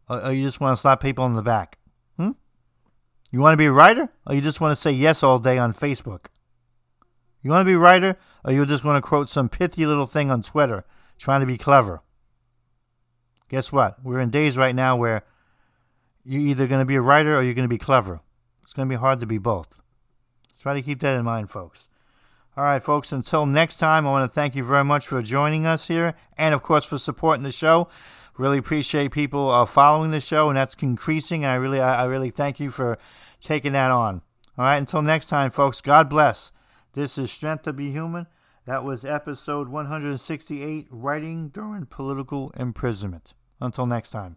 or 0.08 0.32
you 0.32 0.44
just 0.44 0.60
want 0.60 0.76
to 0.76 0.80
slap 0.80 1.00
people 1.00 1.24
on 1.24 1.34
the 1.34 1.42
back. 1.42 1.78
Hmm? 2.16 2.32
You 3.30 3.38
want 3.38 3.52
to 3.52 3.56
be 3.56 3.66
a 3.66 3.72
writer 3.72 4.08
or 4.26 4.34
you 4.34 4.40
just 4.40 4.60
want 4.60 4.72
to 4.72 4.76
say 4.76 4.90
yes 4.90 5.22
all 5.22 5.38
day 5.38 5.56
on 5.56 5.72
Facebook? 5.72 6.26
You 7.40 7.50
want 7.50 7.60
to 7.60 7.70
be 7.70 7.74
a 7.74 7.78
writer 7.78 8.16
or 8.44 8.52
you 8.52 8.66
just 8.66 8.82
want 8.82 8.96
to 8.96 9.08
quote 9.08 9.28
some 9.28 9.48
pithy 9.48 9.86
little 9.86 10.06
thing 10.06 10.28
on 10.28 10.42
Twitter 10.42 10.84
trying 11.18 11.38
to 11.40 11.46
be 11.46 11.56
clever? 11.56 12.02
Guess 13.48 13.70
what? 13.70 14.04
We're 14.04 14.20
in 14.20 14.30
days 14.30 14.56
right 14.56 14.74
now 14.74 14.96
where 14.96 15.22
you're 16.24 16.40
either 16.40 16.66
going 16.66 16.80
to 16.80 16.84
be 16.84 16.96
a 16.96 17.00
writer 17.00 17.36
or 17.36 17.44
you're 17.44 17.54
going 17.54 17.68
to 17.68 17.72
be 17.72 17.78
clever. 17.78 18.22
It's 18.64 18.72
going 18.72 18.88
to 18.88 18.92
be 18.92 18.98
hard 18.98 19.20
to 19.20 19.26
be 19.26 19.38
both. 19.38 19.80
Try 20.60 20.74
to 20.74 20.82
keep 20.82 20.98
that 21.00 21.16
in 21.16 21.24
mind, 21.24 21.50
folks. 21.50 21.88
All 22.56 22.62
right, 22.62 22.82
folks, 22.82 23.10
until 23.10 23.46
next 23.46 23.78
time, 23.78 24.06
I 24.06 24.10
want 24.10 24.30
to 24.30 24.32
thank 24.32 24.54
you 24.54 24.62
very 24.62 24.84
much 24.84 25.08
for 25.08 25.20
joining 25.22 25.66
us 25.66 25.88
here 25.88 26.14
and, 26.38 26.54
of 26.54 26.62
course, 26.62 26.84
for 26.84 26.98
supporting 26.98 27.42
the 27.42 27.50
show. 27.50 27.88
Really 28.38 28.58
appreciate 28.58 29.10
people 29.10 29.50
uh, 29.50 29.66
following 29.66 30.12
the 30.12 30.20
show, 30.20 30.48
and 30.48 30.56
that's 30.56 30.76
increasing. 30.80 31.44
And 31.44 31.50
I 31.50 31.56
really, 31.56 31.80
I, 31.80 32.02
I 32.02 32.04
really 32.04 32.30
thank 32.30 32.60
you 32.60 32.70
for 32.70 32.96
taking 33.40 33.72
that 33.72 33.90
on. 33.90 34.22
All 34.56 34.64
right, 34.64 34.76
until 34.76 35.02
next 35.02 35.26
time, 35.26 35.50
folks, 35.50 35.80
God 35.80 36.08
bless. 36.08 36.52
This 36.92 37.18
is 37.18 37.32
Strength 37.32 37.64
to 37.64 37.72
Be 37.72 37.90
Human. 37.90 38.28
That 38.66 38.84
was 38.84 39.04
episode 39.04 39.68
168 39.68 40.86
Writing 40.90 41.48
During 41.48 41.86
Political 41.86 42.52
Imprisonment. 42.56 43.34
Until 43.60 43.86
next 43.86 44.10
time. 44.10 44.36